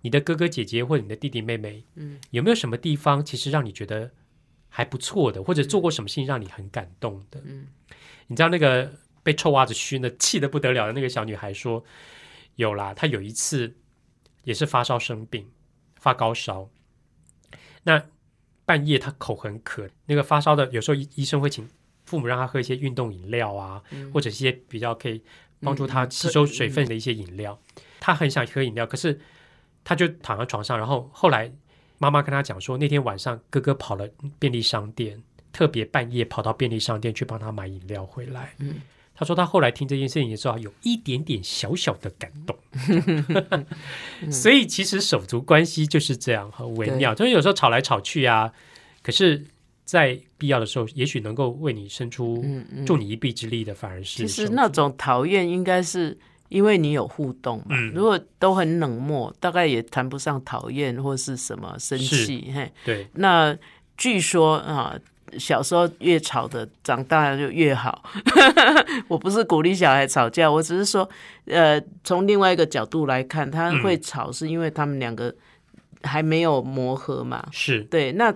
[0.00, 4.10] 你的哥哥姐姐或者你的弟弟妹妹，嗯，有没有什么地方其实让你觉得
[4.68, 7.40] 还不错的，或者做过什么事情让你很感动的？
[7.44, 7.68] 嗯，
[8.26, 8.92] 你知道那个。
[9.24, 11.84] 被臭袜子熏的气得不得了的那个小女孩说
[12.56, 13.76] ：“有啦，她有一次
[14.42, 15.48] 也是发烧生病，
[15.94, 16.68] 发高烧。
[17.84, 18.04] 那
[18.72, 21.68] 半夜他口很渴，那个发烧的有时候医医生会请
[22.06, 23.82] 父母让他喝一些运动饮料啊，
[24.14, 25.22] 或者一些比较可以
[25.60, 27.60] 帮助他吸收水分的一些饮料。
[28.00, 29.20] 他很想喝饮料，可是
[29.84, 30.78] 他就躺在床上。
[30.78, 31.52] 然后后来
[31.98, 34.08] 妈妈跟他讲说，那天晚上哥哥跑了
[34.38, 38.80] 便利商店，特别半夜跑到便利商店去帮他买饮料回来。”嗯。
[39.14, 42.56] 他说他后来听这件事情的时候，有一点点小小的感动。
[44.32, 48.52] 所以其实手足关系就是这样很微妙，就是有时候吵来吵去啊，
[49.02, 49.44] 可是，
[49.84, 52.44] 在必要的时候，也许能够为你伸出
[52.86, 57.62] 助你一臂之力的，反而是其实那种讨厌，应该是因为你有互动。
[57.68, 62.50] 嗯，如果都很冷漠，大概也谈不上讨厌或是什么生气。
[62.54, 63.06] 嘿，对。
[63.14, 63.56] 那
[63.96, 64.98] 据说啊。
[65.38, 68.02] 小时候越吵的，长大就越好。
[69.08, 71.08] 我不是鼓励小孩吵架，我只是说，
[71.46, 75.34] 呃，从另外一个角度来看，他会吵是因为他们两个
[76.02, 77.46] 还没有磨合嘛。
[77.50, 78.12] 是对。
[78.12, 78.34] 那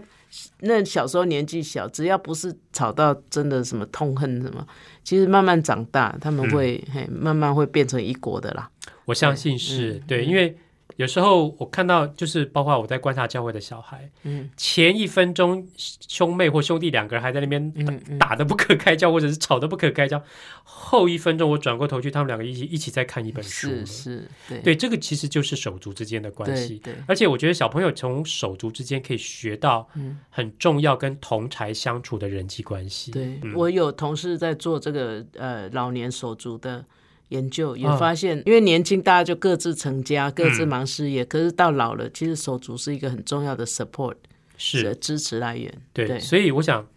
[0.61, 4.67] 那小时候年纪小，只要不是吵到真的什么痛恨什么，
[5.05, 8.71] 其实慢慢长大，他们会嘿慢慢会变成一国的啦。
[9.05, 10.57] 我相信是对，因为。
[10.95, 20.23] 有时候我看到，就是包括我在观察教会的小孩，嗯，前一分钟兄妹或兄弟两个人还在那边打的不可开交，或者是吵得不可开交，
[20.63, 24.61] 后一分钟我转过头去，他们两个一起一起在看一本书，是是，对。
[24.61, 29.87] 对，这个其实就是手足之间的关系，对，而且我觉得小朋友从手足之间可以学到
[30.31, 33.11] 很重要跟同才相处的人际关系。
[33.11, 36.85] 对我有同事在做这个呃老年手足的。
[37.29, 41.25] 研究也发现，因为年轻大家就各自成家，各自忙事业。
[41.25, 44.15] 可是到老了，其实手足是一个很重要的 support，
[44.57, 45.73] 是支持来源。
[45.93, 46.89] 对，所以我想，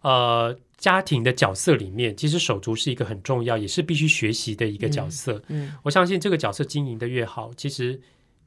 [0.00, 5.40] 呃，家庭的角色里面，其实手足是一个很重要，也是必须学习的一个角色。
[5.46, 8.00] 嗯，我相信这个角色经营的越好，其实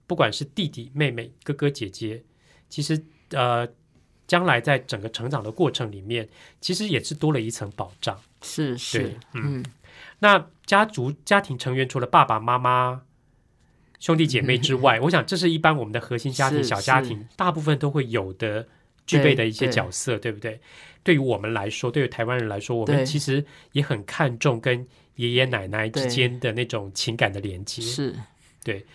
[0.06, 2.22] 不管是弟弟妹妹、哥哥姐姐，
[2.68, 3.66] 其实呃，
[4.28, 6.28] 将来在整个成长的过程里面，
[6.60, 8.20] 其实也是多了一层保障。
[8.42, 9.64] 是是，嗯。
[10.24, 13.02] 那家族家庭成员除了爸爸妈妈、
[14.00, 18.66] 兄弟姐妹之外，我想这是一般我们的核心家庭小家庭大部分都会有的
[19.06, 20.62] 具备的一些角色，对不对？
[21.04, 27.82] 对于我们来说，对于台湾人来说，我们其实也很看重跟爷爷奶奶之间的那种情感的连接。
[27.82, 28.16] 是，
[28.64, 28.86] 对。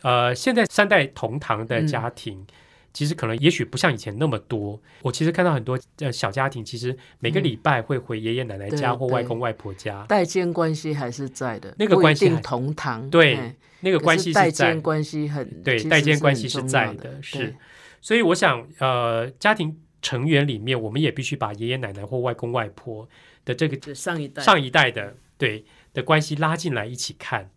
[0.00, 2.46] 呃，现在三代同堂的家庭。
[2.92, 4.80] 其实可能也许不像以前那么多。
[5.02, 11.74] 我其实看到很多呃小家庭，其实每个礼拜会回爷爷奶奶家或外公外婆家，代间关系还是在的。
[11.78, 17.54] 那个关系同堂，对，那个关系代间关系很对，代间关系是在的，是。
[18.00, 23.08] 所以我想，呃，家庭成员里面，我们也必须把爷爷奶奶或外公外婆
[23.44, 27.50] 的这个上一代上一代的对的关系拉进来一起看，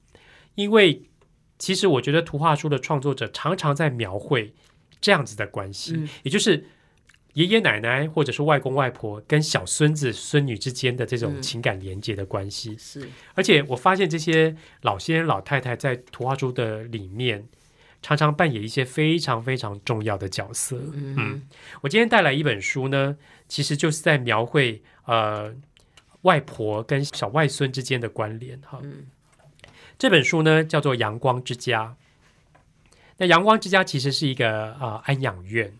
[0.56, 1.04] 因为
[1.58, 4.54] 其实我觉得图画书的创作者常常在描绘。
[5.04, 6.66] 这样子的关系，也就是
[7.34, 12.78] 爷爷奶奶或者是外公外婆跟小孙子孙女之间的这种情感连接的关系。
[12.78, 17.46] 是，而且我发现这些老先生老太太在图画书的里面，
[18.02, 20.80] 常常扮演一些非常非常重要的角色。
[20.94, 21.42] 嗯，
[21.82, 23.18] 我今天带来一本书呢，
[23.50, 25.54] 其实就是在描绘呃
[26.22, 28.58] 外婆跟小外孙之间的关联。
[28.62, 28.82] 哈，
[30.00, 31.98] 这本书呢叫做《阳光之家》。
[33.18, 35.74] 那阳光之家其实是一个啊安养院。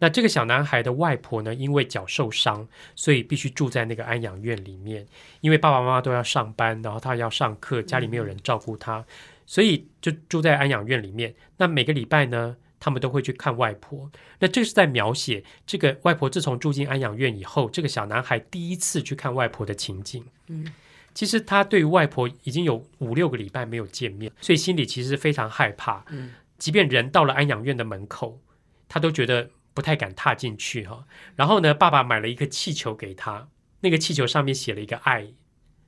[0.00, 5.06] 那这个小男孩的外婆呢，因为脚受伤，所以必须住在那个安养院里面。
[5.40, 9.04] 因为爸爸妈妈都要上班，然后他要上课，家里没有人照顾他，
[9.46, 11.34] 所以就住在安养院里面。
[11.58, 14.10] 那每个礼拜呢，他们都会去看外婆。
[14.40, 20.24] 那这是在描写这个外婆自从住进安养院以后，这个小男孩第一次去看外婆的情景。
[20.48, 20.72] 嗯。
[21.14, 26.04] 其实他对于外婆已经有五六个礼拜没有见面，所以心里其实非常害怕。
[26.10, 28.40] 嗯，即便人到了安养院的门口，
[28.88, 31.06] 他都觉得不太敢踏进去哈。
[31.36, 33.48] 然后呢，爸爸买了一个气球给他，
[33.80, 35.32] 那个气球上面写了一个爱，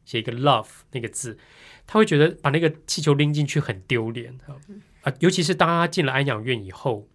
[0.04, 1.38] 写一个 love 那个字，
[1.86, 4.56] 他会觉得把那个气球拎进去很丢脸哈
[5.02, 7.08] 啊，尤其是当他进了安养院以后。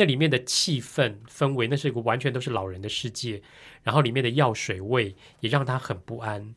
[0.00, 3.42] 那里面的气氛氛围，那是一个完全都是老人的世界，
[3.82, 6.54] 然后里面的药水味也让他很不安。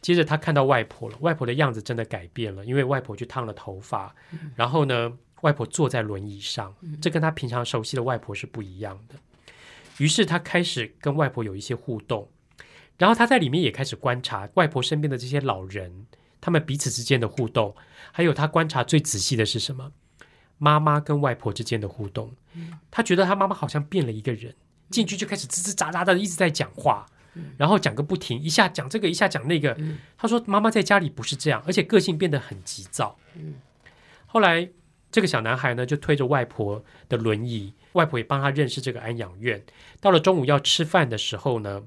[0.00, 4.16] 接着他看到外婆了，外婆的样子真的改变了，因为外婆去烫了头发，
[4.56, 5.12] 然后呢，
[5.42, 9.14] 外婆坐在轮椅上，这跟他平常熟悉的外婆是不一样的。
[9.98, 12.28] 于是他开始跟外婆有一些互动，
[12.96, 16.06] 然后他在里面也开始观察外婆身边的这些老人，
[16.40, 17.76] 他们彼此之间的互动，
[18.10, 19.92] 还有他观察最仔细的是什么？
[20.58, 22.34] 妈妈跟外婆之间的互动，
[22.90, 24.54] 他觉得他妈妈好像变了一个人，
[24.90, 27.04] 进去就开始吱吱喳喳的一直在讲话，
[27.56, 29.76] 然后讲个不停，一下讲这个，一下讲那个。
[30.16, 33.18] 他说妈妈在家里不是这样，而且个性变得很急躁。
[34.26, 34.70] 后来
[35.12, 39.62] 这个小男孩呢，就推着外婆的轮椅，外婆也帮他认识这个安养院。
[40.00, 41.82] 到了中午要吃饭的时候呢，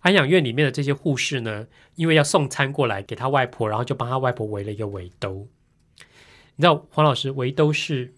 [0.00, 5.48] 安养院里面的这些护士呢，因为要送餐过来给他外婆，然后就帮他外婆围了一个围兜。
[6.56, 8.14] 你知道黄老师围兜是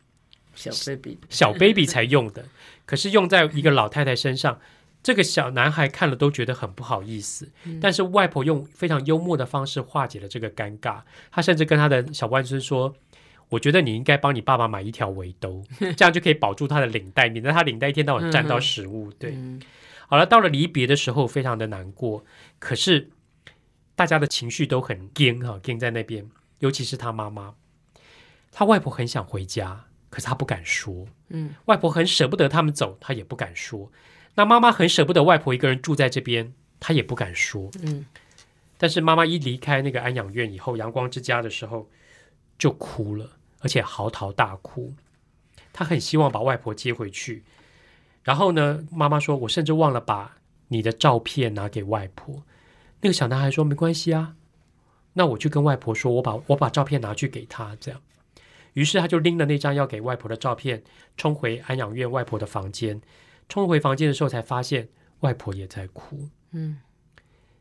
[0.55, 2.45] 小 baby 小 baby 才用的，
[2.85, 4.61] 可是用在一个老太太身上，
[5.03, 7.49] 这个小男孩看了都觉得很不好意思。
[7.81, 12.95] 但是外婆用非常幽默的方式化解了这个尴尬，他甚至跟他的小外孙说
[13.49, 15.63] ：“我觉得你应该帮你爸爸买一条围兜，
[15.97, 19.37] 这样就可以保住他的领带，免得他领带一天到晚沾到食物。”对，
[20.09, 22.25] 好了，到了离别的时候，非常的难过，
[22.59, 23.11] 可是
[23.95, 26.29] 大家的情绪都很惊哈，惊在那边，
[26.59, 27.55] 尤其是他妈妈。
[28.53, 31.07] 他外婆很想回家，可是他不敢说。
[31.29, 33.91] 嗯，外婆很舍不得他们走，他也不敢说。
[34.35, 37.71] 那妈妈很舍不得外婆一个人住在这边，他也不敢说。
[37.83, 38.07] 嗯，
[38.79, 41.91] 但是妈妈一离开那个安养院以后，阳光之家的时候
[42.59, 44.95] 就哭了，而且嚎啕大哭。
[45.73, 47.45] 他很希望把外婆接回去。
[48.23, 50.39] 然后呢，妈妈说：“我甚至忘了把
[50.69, 52.43] 你的照片拿给外婆。”
[53.01, 54.35] 那个小男孩说：“没关系啊，
[55.13, 58.01] 那我去跟外婆说，我把我把照片拿去给她，这样。”
[58.73, 60.83] 于是他就拎了那张要给外婆的照片，
[61.17, 63.01] 冲回安养院外婆的房间。
[63.49, 64.89] 冲回房间的时候，才发现
[65.21, 66.29] 外婆也在哭。
[66.51, 66.81] 嗯，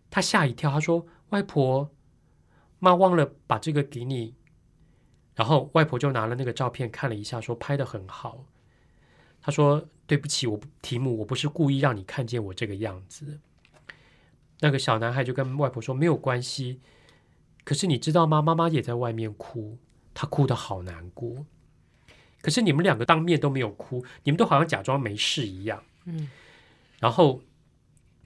[0.09, 1.89] 他吓一跳，他说：“外婆，
[2.79, 4.33] 妈忘了把这个给你。”
[5.35, 8.45] 然后外婆就拿了那个照片看了一下，说：“拍的很好。”
[9.41, 13.39] 她说：“对不起，我题目我不是故意让你看见我这个样子。”
[14.61, 16.79] 那个小男孩就跟外婆说：“没有关系。”
[17.65, 18.41] 可是你知道吗？
[18.41, 19.77] 妈妈也在外面哭。
[20.13, 21.45] 她哭的好难过，
[22.41, 25.83] 可是你们两个当面都没有哭，你们都好像假装没事一样。
[26.05, 26.29] 嗯，
[27.01, 27.41] 然后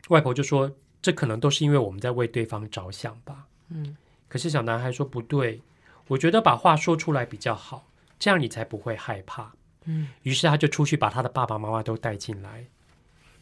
[0.10, 3.98] 外婆就说：“这可能都是因为我们在为对方着想吧。”嗯，
[4.28, 5.64] 可是小男孩说：“不对，
[6.10, 7.88] 我觉得把话说出来比较好，
[8.20, 9.54] 这样你才不会害怕。”
[9.86, 12.66] 嗯，于是他就出去把他的爸爸妈妈都带进来，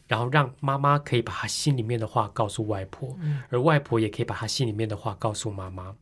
[0.06, 3.18] 然后让妈妈可以把他心里面的话告诉外婆，
[3.50, 5.96] 而外婆也可以把他心里面的话告诉妈妈。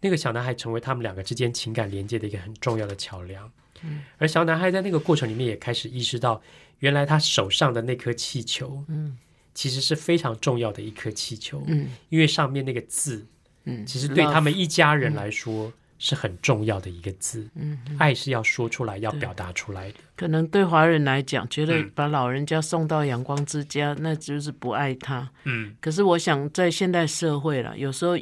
[0.00, 3.50] 那个小男孩成为他们两个之间情感连接的一个很重要的桥梁，
[3.82, 6.42] 嗯，而小男孩在那个过程里面也开始意识到，
[6.80, 9.16] 原来他手上的那颗气球，嗯，
[9.54, 13.26] 其实是非常重要的一颗气球，嗯，因为上面那个字，
[13.64, 19.98] 嗯，其实对他们一家人来说是很重要的一个字，嗯，爱是要说出来，要表达出来的。
[20.16, 28.18] 可能对华人来讲，觉得把老人家送到阳光之家，那就是不爱他，嗯，可是我想在现代社会了，有时候。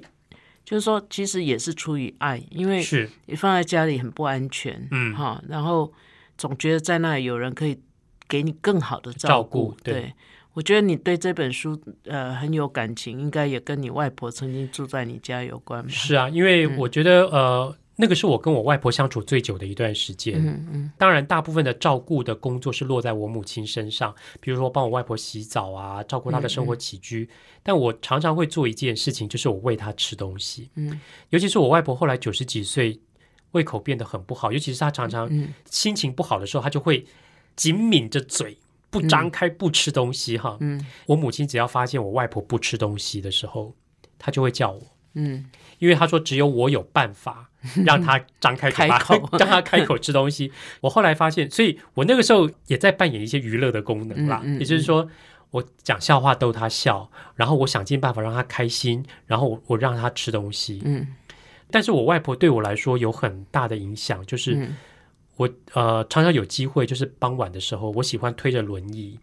[0.68, 3.08] 就是说，其实也是出于爱，因为是。
[3.26, 5.92] 你放在家里很不安全，嗯，哈，然后
[6.36, 7.78] 总觉得在那里有人可以
[8.26, 9.76] 给你更好的照顾。
[9.84, 10.12] 对，
[10.56, 15.88] 我觉得你对这本书呃很有感情，应该也跟你外婆曾经住在你家有关吧。
[15.90, 17.76] 是啊，因为我觉得呃。
[17.98, 20.34] 那个是我跟我外婆相处最久的一段时间。
[20.38, 27.26] 嗯嗯，当然，大部分的照顾的工作是落在我母亲身上，比如说帮我外婆洗澡啊，照顾她的生活起居。
[27.62, 30.68] 但我常常会做一件事情，就是我喂她吃东西。
[30.74, 31.00] 嗯，
[31.30, 33.00] 尤其是我外婆后来九十几岁，
[33.52, 35.26] 胃口变得很不好，尤其是她常常
[35.70, 37.02] 心情不好的时候，她就会
[37.56, 38.58] 紧抿着嘴
[39.00, 40.36] 不张开不吃东西。
[40.38, 43.74] 哈，嗯，我母亲只要发现我外婆不吃东西的时候，
[44.18, 44.82] 她就会叫我。
[45.14, 45.46] 嗯，
[45.78, 47.50] 因为她说只有我有办法。
[47.84, 48.96] 让她张开嘴巴，
[49.40, 50.52] 让她开口吃东西。
[50.82, 54.40] 我后来发现，所以我那个时候也在扮演一些娱乐的功能啦。
[54.60, 55.08] 也就是说，
[55.50, 60.80] 我讲笑话逗他笑，然后我想尽办法让他开心，然后我我让他吃东西。
[60.84, 61.08] 嗯，
[61.68, 64.70] 但是我外婆对我来说有很大的影响，就是
[65.36, 69.18] 我呃常常有机会，就是傍晚的时候，我喜欢推着轮椅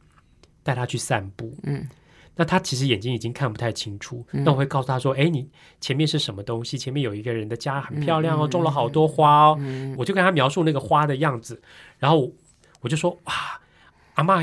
[0.61, 1.53] 带他去散步。
[1.63, 1.87] 嗯，
[2.35, 5.49] 那他其实眼睛已经看不太清楚，嗯那我会告诉他说：“哎，你
[5.81, 6.77] 前面是什么东西？
[6.77, 9.59] 前面有一个人的家，很漂嗯亮哦，种了好多花哦。
[9.97, 11.61] 我就跟他描述那个花的样子，
[11.97, 12.31] 然后
[12.81, 13.33] 我就说：“哇，
[14.15, 14.39] 阿妈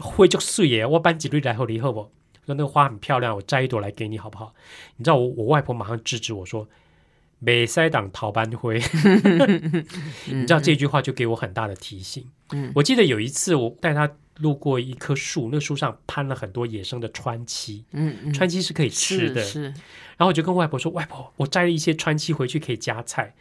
[0.00, 2.10] 会就碎耶，我搬几朵来后离后不？”
[2.44, 4.52] 说那个花很漂亮，我摘一朵来给你好不好？
[4.96, 6.68] 你知道我我外婆马上制止我说
[7.44, 8.80] ：“美塞党逃班灰。”
[10.26, 12.26] 你知道这句话就给我很大的提醒。
[12.52, 19.42] 嗯我记得有一次我带他路过一棵树，那树上攀了很多野生的川崎，嗯嗯，川崎是可以吃的。
[19.42, 23.34] 是是，然后我就跟外婆说：“外婆，我摘了一些川崎回去可以加菜。”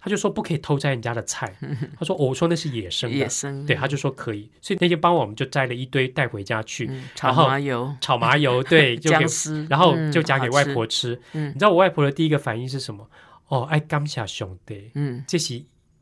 [0.00, 1.52] 他就说不可以偷摘人家的菜。
[1.98, 3.16] 他说：“哦我说那是野生的。
[3.16, 4.50] 野生对，他就说可以。
[4.60, 9.26] 所以那天帮我们就摘了一堆带回家去，嗯炒然后麻油、炒麻油， 对，就给，
[9.68, 10.74] 然后嗯就夹给外婆。
[10.76, 11.20] 好吃。
[11.32, 13.06] 嗯你知道我外婆的第一个反应是什么？
[13.48, 15.60] 哦，爱感谢兄弟，嗯，这是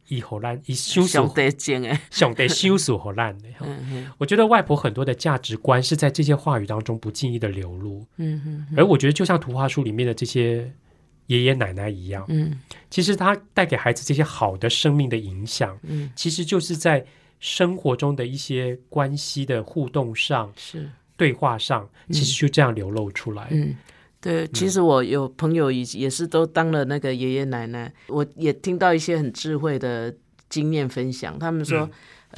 [0.09, 3.49] 以后烂以修兄属弟精哎，兄弟修属荷兰的。
[4.19, 10.71] 我觉得外婆很多的价值观是在这些话语当中不经意的流露，嗯嗯而我觉得就像图画书里面的这些
[11.29, 12.61] 爷爷奶奶一样，嗯
[12.91, 17.07] 其实他带给孩子这些好的生命的影响，嗯，其实就是在
[17.39, 20.91] 生活中的一些关系的互动上、是。
[21.17, 23.49] 对话上，其实就这样流露出来。
[23.51, 23.77] 嗯，
[24.21, 30.15] 对，其实我有朋友也也是都当了那个爷爷奶奶，我也听到一些很智慧的
[30.49, 31.37] 经验分享。
[31.37, 31.91] 他们说，嗯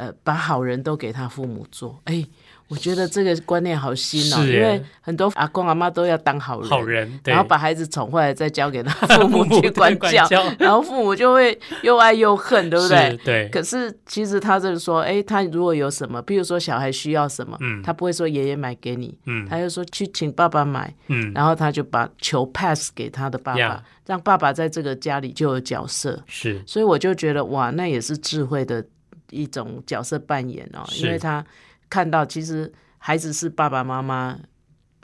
[0.08, 2.00] 呃，把好人都给他父母做。
[2.04, 2.24] 哎，
[2.70, 10.24] 我觉得这个观念好新哦，因为很多阿公阿妈都要当好人，好人，然后把孩子宠坏了，再交给他 父母去管教，
[10.56, 13.10] 然后父母就会又爱又恨，对不对？
[13.10, 13.16] 是？
[13.24, 17.82] 对，可是其实他就是说，哎，他如果有什么，比如说小孩需要什么，嗯。
[17.82, 19.44] 他不会说爷爷买给你，嗯。
[19.48, 26.22] 他就说去请爸爸买，嗯，然后他就把球 pass 给他的爸爸让爸爸在这个家里就有角色。
[26.28, 26.62] 是。
[26.66, 28.84] 所以我就觉得哇，那也是智慧的
[29.30, 31.44] 一种角色扮演哦，因为他
[31.90, 34.38] 看到其实孩子是爸爸妈妈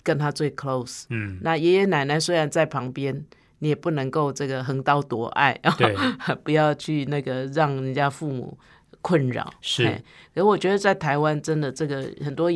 [0.02, 3.26] 跟他最 close，嗯，那爷爷奶奶虽然在旁边，
[3.58, 5.94] 你也不能够这个横刀夺爱，对，
[6.44, 8.56] 不要去那个让人家父母
[9.02, 9.52] 困扰。
[9.60, 9.84] 是。
[9.84, 10.04] 嘿。
[10.34, 12.48] 可是我觉得在台湾真的这个很多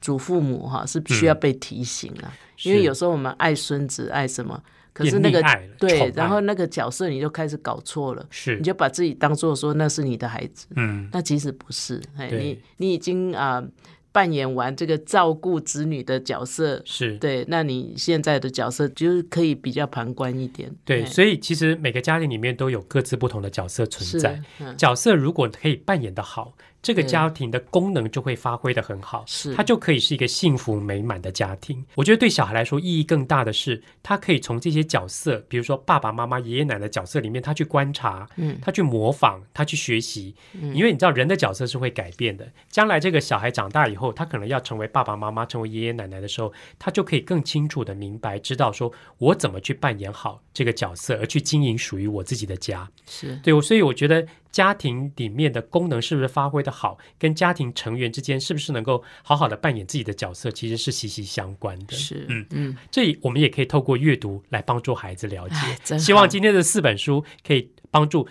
[0.00, 4.60] 祖父母哈是需要被提醒啊，因为有时候我们爱孙子爱什么，
[4.98, 5.40] 可是那个
[5.78, 8.26] 对，然后那个角色你就开始搞错了。
[8.30, 12.02] 是你就把自己当做说那是你的孩子，嗯，那其实不是。
[12.16, 13.62] 哎你你已经啊、
[14.10, 20.74] 扮演完这个照顾子女的角色，是对，那你现在的角色就是可以比较旁观一点。
[20.84, 24.42] 对，所以其实每个家庭里面都有各自不同的角色存在。
[24.58, 29.52] 嗯角色如果可以扮演的好，这个家庭的功能就会发挥的很好，是。
[29.54, 31.84] 它就可以是一个幸福美满的家庭。
[31.96, 38.58] 我觉得对小孩来说意义更大的是，他可以从这些角色，比如说爸爸妈妈、爷爷奶奶角色里面，他去观察，嗯。
[38.62, 40.34] 他去模仿，他去学习。
[40.52, 52.90] 因为你知道人的角色是会改变的，将来这个小孩长大以后，他可能要成为爸爸妈妈、成为爷爷奶奶的时候，他就可以更清楚的明白，知道说我怎么去扮演好这个角色，而去经营属于我自己的家。
[53.06, 61.92] 是对，我所以我觉得家庭里面的功能是不是发挥的好，跟家庭成员之间是不是能够好好的扮演自己的角色，其实是息息相关的。
[61.92, 68.26] 是，嗯嗯，这我们也可以透过阅读来帮助孩子了解希望今天的四本书可以帮助。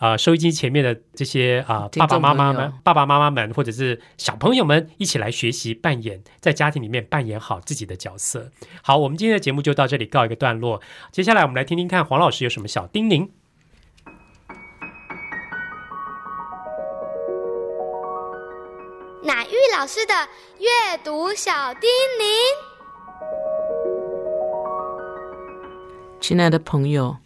[0.00, 8.50] 啊、收音机前面的这些啊、听爸爸妈妈们、爸爸妈妈们，或者是小朋友们，一起来学习扮演，在家庭里面扮演好自己的角色。
[8.82, 10.80] 好，我们今天的节目就到这里告一个段落。
[11.12, 13.28] 接下来我们来听听看黄老师有什么小叮咛。
[19.22, 20.14] 乃玉老师的
[20.58, 22.24] 阅读小叮咛。
[26.22, 27.18] 亲爱的朋友，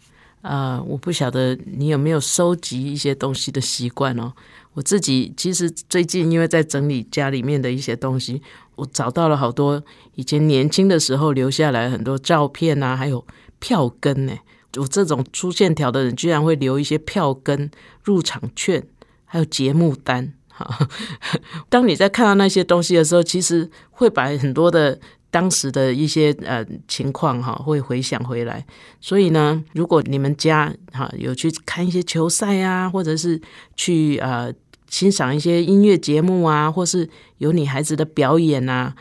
[0.45, 4.31] 啊，我不晓得你有没有收集一些东西的习惯哦。
[4.73, 8.39] 我自己其实最近因为在整理家里面的一些东西，
[8.75, 9.83] 我找到了好多
[10.13, 13.25] 以前年轻的时候留下来很多照片啊，还有
[13.59, 14.33] 票根呢。
[14.77, 17.71] 我这种粗线条的人，居然会留一些票根、
[18.03, 18.85] 入场券，
[19.23, 20.33] 还有节目单。
[20.49, 20.87] 哈，
[21.69, 24.99] 当你在看到那些东西的时候，其实会把很多的
[25.35, 28.65] 当时的一些呃情况哈，会回想回来。
[29.01, 33.41] 所以呢，如果你们家哈有去看一些球赛啊，或者是
[33.75, 34.49] 去呃
[34.89, 37.09] 欣赏一些音乐节目啊，或是
[37.39, 38.95] 有你孩子的表演啊，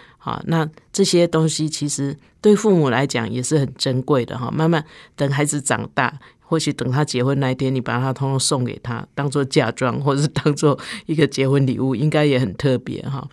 [0.46, 4.50] 那这些东西其实对父母来讲也是很珍贵的哈。
[4.50, 6.18] 慢慢等孩子长大。
[6.46, 13.26] 或许等他结婚那一天，你把它通通送给他，当做嫁妆，或者是当做一个结婚礼物，应该也很特别哈。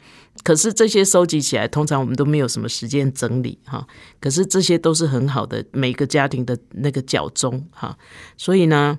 [0.43, 3.85] 可是这些收集起来，通常我们都没有什么时间整理哈。
[4.19, 7.95] 可是这些都是很好的每个家庭的那个脚踪哈。
[8.37, 8.97] 所以呢，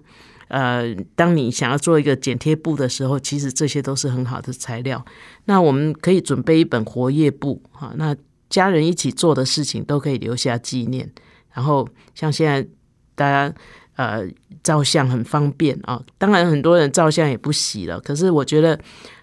[0.48, 5.04] 呃，当你想要做一个剪贴簿的时候，其实这些都是很好的材料。
[5.46, 7.92] 那我们可以准备一本活页簿哈。
[7.96, 8.14] 那
[8.48, 11.10] 家人一起做的事情都可以留下纪念。
[11.52, 12.66] 然后像现在
[13.14, 13.54] 大家
[13.96, 14.26] 呃
[14.62, 18.78] 照相很方便啊，当然很多人照相也不洗了，可是我觉得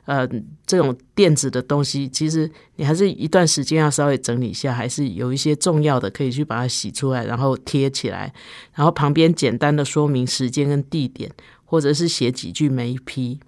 [0.06, 0.28] 呃
[0.66, 8.34] 这种电子的东西，其实你还是一段时间要稍微整理一下，还是有一些重要的可以去把它洗出来，然后贴起来，
[8.76, 11.32] 然后旁边简单的说明时间跟地点，
[11.66, 13.40] 或者是写几句眉批。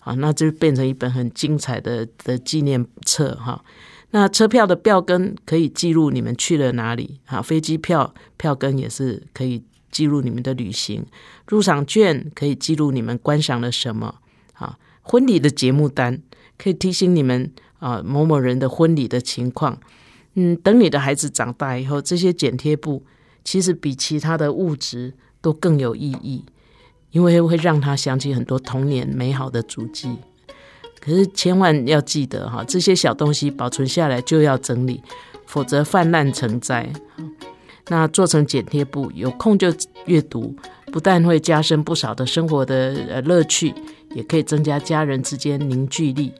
[0.00, 3.62] 啊，那就变成一本很精彩的的纪念册哈。
[4.12, 11.04] 那车票的票根可以记录你们去了哪里，哈，飞机票票根也是可以记录你们的旅行。
[11.46, 14.16] 入场券可以记录你们观赏了什么，
[14.54, 16.22] 啊，婚礼的节目单
[16.56, 19.78] 可以提醒你们啊某某人的婚礼的情况。
[20.34, 23.04] 嗯，等你的孩子长大以后，这些剪贴簿
[23.42, 26.44] 其实比其他的物质都更有意义。
[27.12, 30.16] 因为会让他想起很多童年美好的足迹，
[31.00, 35.02] 可是千万要记得哈，这些小东西保存下来就要整理，
[35.44, 36.92] 否则泛滥成灾。
[37.90, 39.66] 那做成剪贴簿，有空就
[40.06, 40.54] 阅读，
[40.92, 43.74] 不但会加深不少的生活的呃乐趣，
[44.14, 46.32] 也可以增加家人之间凝聚力，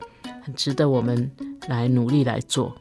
[0.45, 1.29] 很值得我们
[1.67, 2.73] 来努力来做。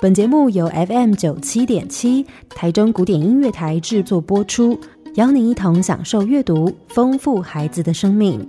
[0.00, 4.80] 本节目由 FM 九七点七台中古典音乐台制作播出，
[5.16, 8.48] 邀您一同享受阅读，丰富孩子的生命。